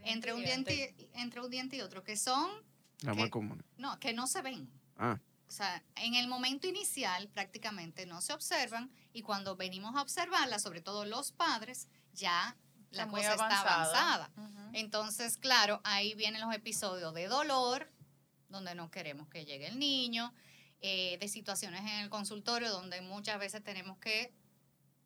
entre, 0.03 0.33
un, 0.33 0.43
diente, 0.43 0.95
entre 1.13 1.41
un 1.41 1.49
diente 1.49 1.77
y 1.77 1.81
otro, 1.81 2.03
que 2.03 2.15
son 2.15 2.49
no, 3.77 3.99
que 3.99 4.13
no 4.13 4.27
se 4.27 4.41
ven. 4.41 4.69
Ah. 4.97 5.19
O 5.47 5.51
sea, 5.51 5.83
en 5.95 6.15
el 6.15 6.27
momento 6.27 6.67
inicial 6.67 7.27
prácticamente 7.29 8.05
no 8.05 8.21
se 8.21 8.33
observan 8.33 8.91
y 9.11 9.21
cuando 9.21 9.55
venimos 9.55 9.95
a 9.95 10.01
observarla, 10.01 10.57
sobre 10.57 10.81
todo 10.81 11.05
los 11.05 11.31
padres, 11.31 11.87
ya 12.13 12.57
la 12.91 13.07
cosa 13.07 13.33
está 13.33 13.61
avanzada. 13.61 14.31
Entonces, 14.73 15.37
claro, 15.37 15.81
ahí 15.83 16.15
vienen 16.15 16.41
los 16.41 16.53
episodios 16.55 17.13
de 17.13 17.27
dolor, 17.27 17.91
donde 18.49 18.75
no 18.75 18.89
queremos 18.89 19.27
que 19.29 19.45
llegue 19.45 19.67
el 19.67 19.79
niño, 19.79 20.33
eh, 20.81 21.17
de 21.19 21.27
situaciones 21.27 21.81
en 21.81 21.99
el 21.99 22.09
consultorio 22.09 22.71
donde 22.71 23.01
muchas 23.01 23.39
veces 23.39 23.63
tenemos 23.63 23.97
que 23.99 24.33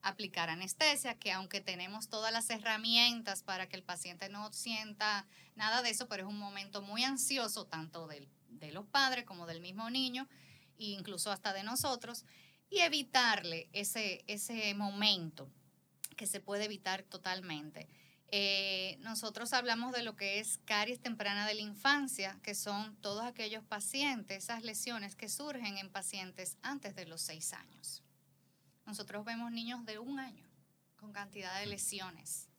aplicar 0.08 0.50
anestesia, 0.50 1.16
que 1.16 1.32
aunque 1.32 1.62
tenemos 1.62 2.10
todas 2.10 2.32
las 2.32 2.50
herramientas 2.50 3.44
para 3.44 3.68
que 3.68 3.76
el 3.76 3.84
paciente 3.84 4.30
no 4.30 4.52
sienta 4.54 5.28
nada 5.56 5.82
de 5.82 5.90
eso, 5.90 6.08
pero 6.08 6.24
es 6.24 6.30
un 6.30 6.40
momento 6.40 6.82
muy 6.82 7.04
ansioso 7.04 7.66
tanto 7.66 8.08
de 8.08 8.72
los 8.72 8.86
padres 8.86 9.26
como 9.26 9.46
del 9.46 9.62
mismo 9.62 9.90
niño 9.90 10.28
e 10.80 10.86
incluso 10.86 11.32
hasta 11.32 11.54
de 11.54 11.64
nosotros, 11.64 12.26
y 12.70 12.80
evitarle 12.80 13.70
ese, 13.72 14.24
ese 14.28 14.74
momento 14.74 15.50
que 16.16 16.28
se 16.28 16.40
puede 16.40 16.66
evitar 16.66 17.04
totalmente. 17.04 17.88
Eh, 18.30 18.98
nosotros 19.00 19.54
hablamos 19.54 19.94
de 19.94 20.04
lo 20.04 20.18
que 20.18 20.40
es 20.40 20.60
caries 20.66 21.00
temprana 21.00 21.48
de 21.48 21.56
la 21.56 21.62
infancia, 21.62 22.38
que 22.44 22.56
son 22.56 22.98
todos 22.98 23.24
aquellos 23.24 23.64
pacientes, 23.64 24.44
esas 24.44 24.64
lesiones 24.64 25.16
que 25.16 25.30
surgen 25.30 25.78
en 25.78 25.90
pacientes 25.90 26.58
antes 26.62 26.96
de 26.96 27.06
los 27.06 27.22
seis 27.22 27.54
años. 27.54 28.04
Nosotros 28.88 29.26
vemos 29.26 29.52
niños 29.52 29.86
de 29.86 30.00
un 30.00 30.20
año 30.20 30.48
con 30.96 31.12
cantidad 31.12 31.60
de 31.60 31.68
lesiones. 31.68 32.50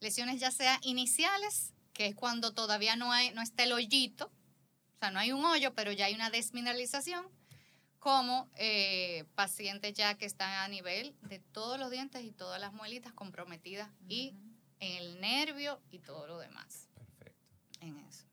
Lesiones 0.00 0.40
ya 0.40 0.50
sea 0.50 0.78
iniciales, 0.82 1.74
que 1.92 2.06
es 2.06 2.14
cuando 2.14 2.54
todavía 2.54 2.96
no, 2.96 3.12
hay, 3.12 3.32
no 3.34 3.42
está 3.42 3.64
el 3.64 3.72
hoyito, 3.72 4.26
o 4.26 4.98
sea, 4.98 5.10
no 5.10 5.18
hay 5.18 5.32
un 5.32 5.44
hoyo, 5.44 5.74
pero 5.74 5.92
ya 5.92 6.06
hay 6.06 6.14
una 6.14 6.30
desmineralización, 6.30 7.26
como 7.98 8.48
eh, 8.56 9.24
pacientes 9.34 9.92
ya 9.94 10.16
que 10.16 10.24
están 10.24 10.52
a 10.52 10.68
nivel 10.68 11.14
de 11.22 11.40
todos 11.40 11.78
los 11.78 11.90
dientes 11.90 12.24
y 12.24 12.32
todas 12.32 12.60
las 12.60 12.72
muelitas 12.72 13.12
comprometidas 13.12 13.90
y 14.08 14.34
en 14.80 14.96
el 14.96 15.20
nervio 15.20 15.80
y 15.90 15.98
todo 15.98 16.26
lo 16.26 16.38
demás. 16.38 16.88
Perfecto. 16.94 17.44
En 17.80 17.98
eso. 17.98 18.24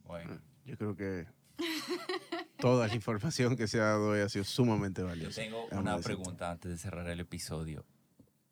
Bueno. 0.00 0.40
Yo 0.68 0.76
creo 0.76 0.94
que 0.94 1.26
Toda 2.58 2.88
la 2.88 2.94
información 2.94 3.56
que 3.56 3.68
se 3.68 3.80
ha 3.80 3.84
dado 3.84 4.10
hoy 4.10 4.20
ha 4.20 4.28
sido 4.28 4.44
sumamente 4.44 5.02
valiosa. 5.02 5.42
Yo 5.42 5.50
tengo 5.50 5.80
una 5.80 5.98
pregunta 5.98 6.50
antes 6.50 6.70
de 6.70 6.78
cerrar 6.78 7.08
el 7.08 7.20
episodio 7.20 7.86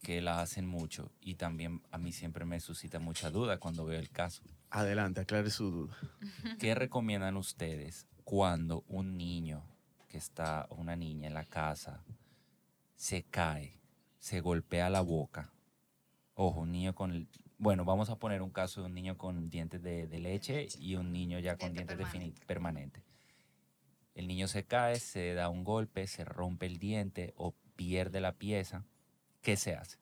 que 0.03 0.21
la 0.21 0.41
hacen 0.41 0.67
mucho 0.67 1.11
y 1.21 1.35
también 1.35 1.83
a 1.91 1.99
mí 1.99 2.13
siempre 2.13 2.45
me 2.45 2.61
suscita 2.61 3.01
mucha 3.01 3.31
duda 3.31 3.59
cuando 3.59 3.85
veo 3.85 3.99
el 3.99 4.11
caso. 4.11 4.43
Adelante, 4.71 5.23
aclare 5.23 5.51
su 5.51 5.71
duda. 5.71 5.97
¿Qué 6.61 6.75
recomiendan 6.75 7.37
ustedes 7.37 8.07
cuando 8.25 8.85
un 8.89 9.17
niño 9.17 9.65
que 10.09 10.19
está, 10.19 10.67
una 10.71 10.97
niña 10.97 11.29
en 11.29 11.35
la 11.35 11.45
casa, 11.45 12.03
se 12.97 13.23
cae, 13.23 13.79
se 14.19 14.41
golpea 14.41 14.91
la 14.91 15.01
boca. 15.01 15.53
Ojo, 16.35 16.61
un 16.61 16.73
niño 16.73 16.95
con... 16.95 17.29
Bueno, 17.59 17.85
vamos 17.85 18.11
a 18.11 18.19
poner 18.19 18.43
un 18.43 18.51
caso 18.51 18.81
de 18.81 18.87
un 18.87 18.95
niño 18.95 19.17
con 19.17 19.49
dientes 19.49 19.83
de, 19.83 20.07
leche 20.19 20.69
y 20.79 20.97
un 20.97 21.13
niño 21.13 21.39
ya 21.39 21.57
con 21.57 21.73
dientes 21.73 21.97
permanentes. 22.47 23.03
El 24.15 24.29
niño 24.29 24.47
se 24.49 24.65
cae, 24.65 24.99
se 25.01 25.35
da 25.35 25.49
un 25.49 25.65
golpe, 25.65 26.07
se 26.07 26.25
rompe 26.25 26.67
el 26.67 26.79
diente 26.79 27.33
o 27.37 27.55
pierde 27.77 28.21
la 28.21 28.33
pieza. 28.33 28.85
¿Qué 29.41 29.57
se 29.57 29.75
hace? 29.75 29.99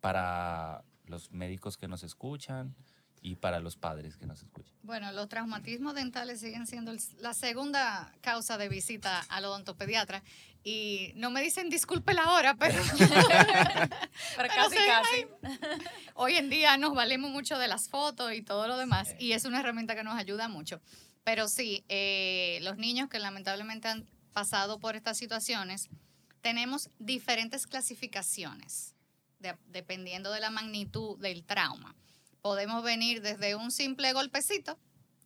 Para 0.00 0.84
los 1.04 1.30
médicos 1.30 1.76
que 1.76 1.88
nos 1.88 2.02
escuchan, 2.02 2.74
y 3.22 3.36
para 3.36 3.60
los 3.60 3.76
padres 3.76 4.16
que 4.16 4.26
nos 4.26 4.42
escuchan? 4.42 4.74
Bueno, 4.82 5.12
los 5.12 5.28
traumatismos 5.28 5.94
dentales 5.94 6.40
siguen 6.40 6.66
siendo 6.66 6.92
la 7.18 7.34
segunda 7.34 8.12
causa 8.20 8.58
de 8.58 8.68
visita 8.68 9.20
al 9.28 9.44
odontopediatra 9.44 10.22
y 10.62 11.12
no 11.16 11.30
me 11.30 11.42
dicen 11.42 11.70
disculpe 11.70 12.14
la 12.14 12.32
hora, 12.32 12.54
pero, 12.54 12.82
pero 14.36 14.48
casi, 14.48 14.76
casi. 14.76 15.26
Hoy 16.14 16.36
en 16.36 16.50
día 16.50 16.76
nos 16.76 16.94
valemos 16.94 17.30
mucho 17.30 17.58
de 17.58 17.68
las 17.68 17.88
fotos 17.88 18.32
y 18.32 18.42
todo 18.42 18.68
lo 18.68 18.76
demás 18.76 19.14
y 19.18 19.32
es 19.32 19.44
una 19.44 19.60
herramienta 19.60 19.94
que 19.94 20.04
nos 20.04 20.18
ayuda 20.18 20.48
mucho. 20.48 20.80
Pero 21.24 21.48
sí, 21.48 21.84
eh, 21.88 22.58
los 22.62 22.78
niños 22.78 23.08
que 23.08 23.18
lamentablemente 23.18 23.88
han 23.88 24.06
pasado 24.32 24.78
por 24.78 24.96
estas 24.96 25.18
situaciones, 25.18 25.90
tenemos 26.40 26.88
diferentes 26.98 27.66
clasificaciones 27.66 28.94
dependiendo 29.66 30.32
de 30.32 30.40
la 30.40 30.50
magnitud 30.50 31.18
del 31.18 31.44
trauma 31.44 31.94
podemos 32.42 32.82
venir 32.82 33.22
desde 33.22 33.54
un 33.54 33.70
simple 33.70 34.12
golpecito, 34.12 34.78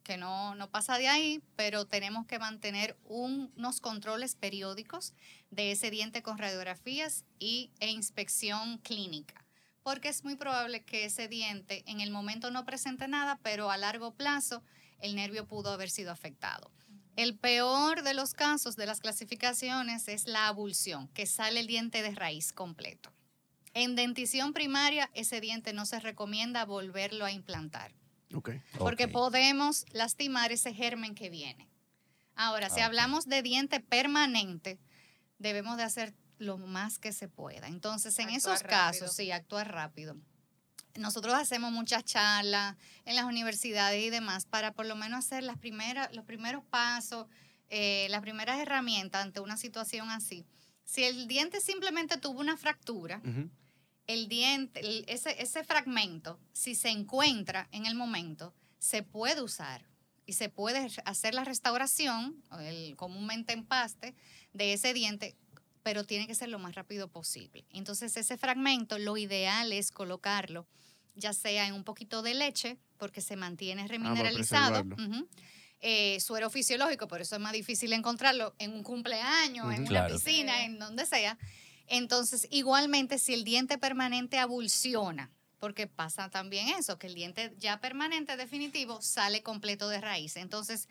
que 0.05 0.19
no, 0.19 0.55
pasa 0.71 0.99
de 0.99 1.09
ahí, 1.09 1.43
pero 1.57 1.87
tenemos 1.87 2.27
que 2.27 2.39
mantener 2.39 2.97
unos 3.05 3.81
controles 3.81 4.37
periódicos 4.37 5.15
de 5.51 5.73
ese 5.73 5.91
diente 5.91 6.23
con 6.23 6.39
radiografías 6.39 7.25
y, 7.39 7.71
e 7.81 7.91
inspección 7.91 8.79
clínica, 8.79 9.47
porque 9.83 10.09
es 10.09 10.23
muy 10.23 10.37
probable 10.37 10.85
que 10.85 11.07
ese 11.07 11.27
diente 11.27 11.83
en 11.87 12.01
el 12.01 12.11
momento 12.11 12.51
no 12.51 12.67
presente 12.67 13.09
nada, 13.09 13.41
pero 13.43 13.71
a 13.71 13.79
largo 13.79 14.15
plazo 14.15 14.63
el 14.99 15.15
nervio 15.15 15.49
pudo 15.49 15.73
haber 15.73 15.91
sido 15.91 16.13
afectado. 16.13 16.71
El 17.17 17.39
peor 17.39 18.03
de 18.03 18.13
los 18.13 18.35
casos 18.35 18.77
de 18.77 18.87
las 18.87 19.01
clasificaciones 19.01 20.09
es 20.09 20.27
la 20.27 20.49
abulsión, 20.49 21.09
que 21.09 21.27
sale 21.27 21.61
el 21.61 21.67
diente 21.67 22.03
de 22.03 22.11
raíz 22.11 22.53
completo. 22.53 23.14
En 23.75 23.97
dentición 23.97 24.53
primaria, 24.53 25.11
ese 25.15 25.41
diente 25.41 25.73
no 25.73 25.85
se 25.85 26.01
recomienda 26.01 26.65
volverlo 26.65 27.25
a 27.25 27.33
implantar. 27.33 27.93
Porque 28.79 29.09
podemos 29.09 29.85
lastimar 29.93 30.53
ese 30.53 30.73
germen 30.73 31.15
que 31.15 31.31
viene. 31.31 31.69
Ahora, 32.37 32.71
si 32.71 32.81
hablamos 32.81 33.27
de 33.27 33.43
diente 33.43 33.81
permanente, 33.81 34.81
debemos 35.39 35.77
de 35.77 35.85
hacer 35.85 36.15
lo 36.39 36.59
más 36.59 36.99
que 36.99 37.13
se 37.13 37.29
pueda. 37.29 37.69
Entonces, 37.69 38.19
en 38.19 38.31
esos 38.31 38.63
casos, 38.63 39.15
sí, 39.15 39.31
actuar 39.31 39.73
rápido. 39.73 40.17
Nosotros 40.97 41.35
hacemos 41.35 41.73
muchas 41.73 42.05
charlas 42.05 42.77
en 43.05 43.17
las 43.17 43.25
universidades 43.25 44.03
y 44.03 44.11
demás 44.11 44.47
para 44.47 44.73
por 44.73 44.87
lo 44.87 44.95
menos 44.95 45.25
hacer 45.25 45.43
las 45.43 45.59
primeras, 45.59 46.15
los 46.15 46.25
primeros 46.25 46.65
pasos, 46.65 47.27
eh, 47.69 48.07
las 48.11 48.21
primeras 48.21 48.61
herramientas 48.61 49.25
ante 49.25 49.41
una 49.41 49.57
situación 49.57 50.11
así. 50.11 50.47
Si 50.85 51.03
el 51.03 51.27
diente 51.27 51.61
simplemente 51.61 52.19
tuvo 52.19 52.41
una 52.41 52.57
fractura, 52.57 53.21
el 54.07 54.29
diente, 54.29 54.81
ese, 55.13 55.41
ese 55.43 55.65
fragmento, 55.65 56.41
si 56.53 56.75
se 56.75 56.91
encuentra 56.91 57.69
en 57.73 57.87
el 57.87 57.95
momento, 57.95 58.55
se 58.79 59.03
puede 59.03 59.43
usar 59.43 59.87
y 60.27 60.35
se 60.35 60.49
puede 60.49 60.89
hacer 61.05 61.35
la 61.35 61.45
restauración, 61.45 62.43
el 62.61 62.97
comúnmente 62.97 63.53
empaste, 63.53 64.15
de 64.53 64.73
ese 64.73 64.95
diente, 64.95 65.37
pero 65.83 66.05
tiene 66.05 66.27
que 66.27 66.35
ser 66.35 66.49
lo 66.49 66.59
más 66.59 66.75
rápido 66.75 67.09
posible. 67.09 67.67
Entonces 67.71 68.17
ese 68.17 68.39
fragmento, 68.39 68.99
lo 68.99 69.17
ideal 69.17 69.73
es 69.73 69.91
colocarlo 69.91 70.67
ya 71.15 71.33
sea 71.33 71.67
en 71.67 71.75
un 71.75 71.85
poquito 71.85 72.23
de 72.23 72.35
leche, 72.35 72.79
porque 72.99 73.21
se 73.21 73.37
mantiene 73.37 73.83
ah, 73.83 73.87
remineralizado. 73.89 74.85
Eh, 75.87 76.19
suero 76.21 76.49
fisiológico, 76.49 77.09
por 77.09 77.21
eso 77.21 77.37
es 77.37 77.43
más 77.43 77.53
difícil 77.53 77.93
encontrarlo 77.93 78.55
en 78.59 78.73
un 78.73 78.83
cumpleaños, 78.83 79.75
en 79.75 79.87
una 79.87 80.07
piscina, 80.07 80.65
en 80.65 80.79
donde 80.79 81.05
sea. 81.05 81.37
Entonces, 81.87 82.47
igualmente, 82.51 83.19
si 83.19 83.35
el 83.35 83.45
diente 83.45 83.79
permanente 83.79 84.39
abulsiona, 84.39 85.31
porque 85.59 85.87
pasa 85.87 86.29
también 86.29 86.69
eso, 86.69 86.99
que 86.99 87.07
el 87.07 87.15
diente 87.15 87.55
ya 87.59 87.81
permanente 87.81 88.37
definitivo 88.37 89.01
sale 89.01 89.43
completo 89.43 89.89
de 89.89 90.01
raíz. 90.01 90.37
Entonces, 90.37 90.89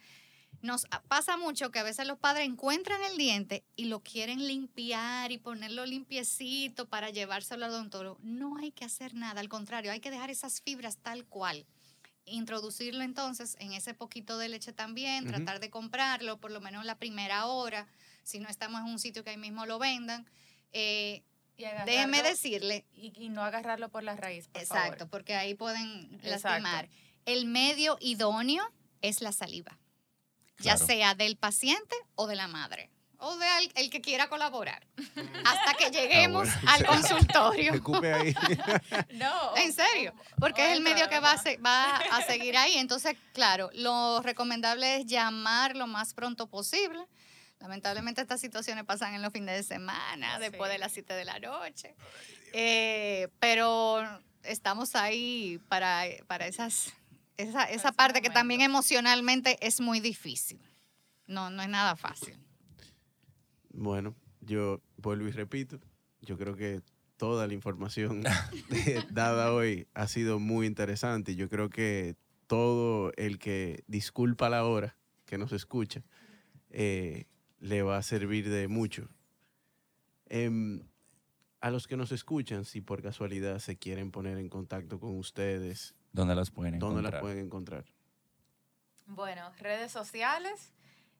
nos 0.62 0.88
pasa 1.08 1.38
mucho 1.38 1.72
que 1.72 1.80
a 1.80 1.84
veces 1.84 2.08
los 2.08 2.18
padres 2.18 2.48
encuentran 2.48 3.04
el 3.04 3.18
diente 3.18 3.66
y 3.76 3.86
lo 3.86 4.02
quieren 4.02 4.48
limpiar 4.48 5.32
y 5.32 5.38
ponerlo 5.38 5.86
limpiecito 5.86 6.88
para 6.88 7.10
llevárselo 7.10 7.66
al 7.66 7.72
odontólogo. 7.72 8.20
No 8.24 8.58
hay 8.58 8.72
que 8.72 8.86
hacer 8.86 9.14
nada, 9.14 9.42
al 9.42 9.50
contrario, 9.50 9.92
hay 9.92 10.00
que 10.00 10.12
dejar 10.12 10.30
esas 10.30 10.62
fibras 10.62 10.98
tal 10.98 11.26
cual. 11.26 11.66
Introducirlo 12.26 13.04
entonces 13.04 13.58
en 13.60 13.74
ese 13.74 13.94
poquito 13.94 14.38
de 14.38 14.48
leche 14.48 14.72
también, 14.72 15.28
tratar 15.28 15.60
de 15.60 15.70
comprarlo 15.70 16.40
por 16.40 16.52
lo 16.52 16.62
menos 16.62 16.86
la 16.86 16.98
primera 16.98 17.48
hora, 17.48 17.88
si 18.24 18.40
no 18.40 18.48
estamos 18.48 18.82
en 18.82 18.88
un 18.88 19.00
sitio 19.00 19.24
que 19.24 19.32
ahí 19.32 19.38
mismo 19.38 19.66
lo 19.66 19.80
vendan 19.80 20.26
eh, 20.74 21.24
déjeme 21.86 22.24
decirle. 22.24 22.86
Y, 22.94 23.30
no 23.30 23.44
agarrarlo 23.44 23.90
por 23.90 24.04
la 24.04 24.16
raíz. 24.16 24.50
exacto, 24.54 25.08
porque 25.08 25.36
ahí 25.36 25.54
pueden 25.56 26.20
lastimar. 26.24 26.90
El 27.26 27.46
medio 27.46 27.98
idóneo 28.02 28.64
es 29.02 29.22
la 29.22 29.32
saliva, 29.32 29.80
ya 30.60 30.78
sea 30.78 31.16
del 31.16 31.38
paciente 31.38 31.96
o 32.16 32.28
de 32.28 32.36
la 32.36 32.48
madre 32.48 32.90
o 33.26 33.38
de 33.38 33.48
el 33.76 33.90
que 33.90 34.02
quiera 34.02 34.28
colaborar, 34.28 34.86
hasta 35.46 35.74
que 35.76 35.90
lleguemos 35.92 36.50
al 36.68 36.86
consultorio. 36.86 37.74
ahí. 38.04 38.36
no. 39.14 39.56
En 39.56 39.72
serio, 39.72 40.14
porque 40.40 40.66
es 40.66 40.74
el 40.74 40.84
medio 40.84 41.08
que 41.08 41.20
va 41.22 41.32
a, 41.32 41.58
va 41.66 41.98
a 42.12 42.22
seguir 42.24 42.58
ahí. 42.58 42.78
Entonces, 42.78 43.16
claro, 43.32 43.70
lo 43.76 44.22
recomendable 44.22 44.98
es 44.98 45.06
llamar 45.06 45.78
lo 45.78 45.88
más 45.88 46.14
pronto 46.14 46.48
posible 46.48 47.08
Lamentablemente 47.64 48.20
estas 48.20 48.42
situaciones 48.42 48.84
pasan 48.84 49.14
en 49.14 49.22
los 49.22 49.32
fines 49.32 49.56
de 49.56 49.64
semana, 49.64 50.38
después 50.38 50.70
de 50.70 50.78
las 50.78 50.92
7 50.92 51.14
de 51.14 51.24
la 51.24 51.40
noche. 51.40 51.96
Eh, 52.52 53.30
pero 53.40 54.04
estamos 54.44 54.98
ahí 54.98 55.62
para, 55.70 56.04
para 56.28 56.46
esas, 56.46 56.92
esa, 57.38 57.64
esa 57.64 57.94
parte 57.94 58.22
que 58.22 58.30
también 58.30 58.60
emocionalmente 58.60 59.58
es 59.66 59.80
muy 59.80 60.02
difícil. 60.02 60.60
No, 61.26 61.50
no 61.52 61.64
es 61.64 61.70
nada 61.70 61.96
fácil. 61.96 62.38
Bueno, 63.70 64.14
yo 64.42 64.82
vuelvo 64.98 65.30
y 65.30 65.32
repito, 65.32 65.80
yo 66.20 66.38
creo 66.38 66.58
que 66.58 66.82
toda 67.16 67.48
la 67.48 67.54
información 67.54 68.24
dada 69.10 69.54
hoy 69.54 69.88
ha 69.94 70.10
sido 70.10 70.38
muy 70.38 70.68
interesante 70.68 71.32
y 71.32 71.36
yo 71.38 71.48
creo 71.48 71.70
que 71.70 72.18
todo 72.46 73.14
el 73.16 73.40
que 73.40 73.86
disculpa 73.88 74.50
la 74.50 74.66
hora 74.66 74.98
que 75.26 75.38
nos 75.38 75.54
escucha, 75.54 76.04
eh, 76.70 77.24
le 77.64 77.82
va 77.82 77.98
a 77.98 78.04
servir 78.04 78.50
de 78.50 78.68
mucho. 78.68 79.08
Em, 80.26 80.86
a 81.62 81.72
los 81.72 81.88
que 81.88 81.96
nos 81.96 82.12
escuchan, 82.12 82.66
si 82.66 82.82
por 82.82 83.02
casualidad 83.02 83.60
se 83.60 83.78
quieren 83.78 84.12
poner 84.12 84.38
en 84.38 84.50
contacto 84.50 85.00
con 85.00 85.18
ustedes, 85.18 85.96
¿dónde 86.12 86.36
las 86.36 86.52
pueden 86.52 86.76
encontrar? 86.76 86.96
¿Dónde 86.96 87.10
las 87.10 87.22
pueden 87.22 87.46
encontrar? 87.46 87.86
Bueno, 89.06 89.50
redes 89.60 89.94
sociales, 89.94 90.74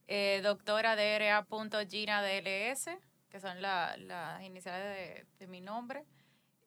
eh, 0.08 0.42
doctora 0.44 0.98
DLS, 0.98 2.90
que 3.30 3.40
son 3.40 3.62
las 3.62 4.44
iniciales 4.44 5.26
de, 5.40 5.48
mi 5.48 5.62
nombre. 5.62 6.04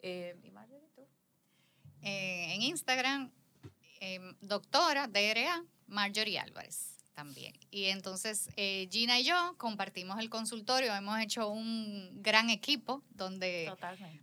Eh, 0.00 0.36
¿Y 0.42 0.48
eh, 2.02 2.54
en 2.54 2.62
Instagram, 2.62 3.30
em, 4.00 4.36
doctora 4.40 5.06
DRA 5.06 5.62
Marjorie 5.86 6.38
Álvarez 6.38 6.95
también. 7.16 7.54
Y 7.70 7.86
entonces 7.86 8.50
eh, 8.56 8.88
Gina 8.92 9.18
y 9.18 9.24
yo 9.24 9.54
compartimos 9.56 10.20
el 10.20 10.28
consultorio, 10.28 10.94
hemos 10.94 11.18
hecho 11.18 11.48
un 11.48 12.22
gran 12.22 12.50
equipo 12.50 13.02
donde 13.14 13.72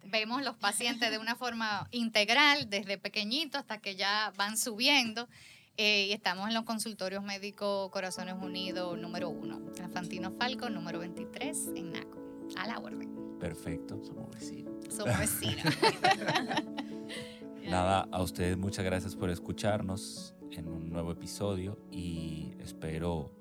vemos 0.05 0.43
los 0.43 0.55
pacientes 0.55 1.09
de 1.09 1.17
una 1.17 1.35
forma 1.43 1.87
integral, 1.91 2.69
desde 2.69 2.97
pequeñito 2.97 3.57
hasta 3.57 3.79
que 3.79 3.95
ya 3.95 4.31
van 4.37 4.57
subiendo. 4.57 5.27
Eh, 5.75 6.05
y 6.09 6.11
estamos 6.13 6.47
en 6.47 6.53
los 6.53 6.65
consultorios 6.65 7.23
médicos 7.23 7.89
Corazones 7.89 8.35
Unidos 8.35 8.95
número 8.99 9.31
uno, 9.31 9.59
Fantino 9.91 10.31
Falco 10.31 10.69
número 10.69 10.99
23 10.99 11.69
en 11.75 11.93
NACO. 11.93 12.19
A 12.57 12.67
la 12.67 12.77
orden. 12.77 13.39
Perfecto, 13.39 13.99
somos 14.05 14.29
vecinos. 14.29 14.73
Somos 14.95 15.17
vecinos. 15.17 15.63
Nada, 17.63 18.07
a 18.11 18.21
ustedes 18.21 18.55
muchas 18.55 18.85
gracias 18.85 19.15
por 19.15 19.31
escucharnos 19.31 20.35
en 20.57 20.67
un 20.67 20.89
nuevo 20.89 21.11
episodio 21.11 21.77
y 21.91 22.53
espero 22.59 23.31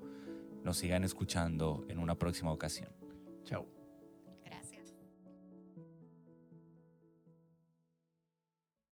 nos 0.63 0.77
sigan 0.77 1.03
escuchando 1.03 1.85
en 1.89 1.99
una 1.99 2.17
próxima 2.17 2.51
ocasión. 2.51 2.89
Chao. 3.43 3.82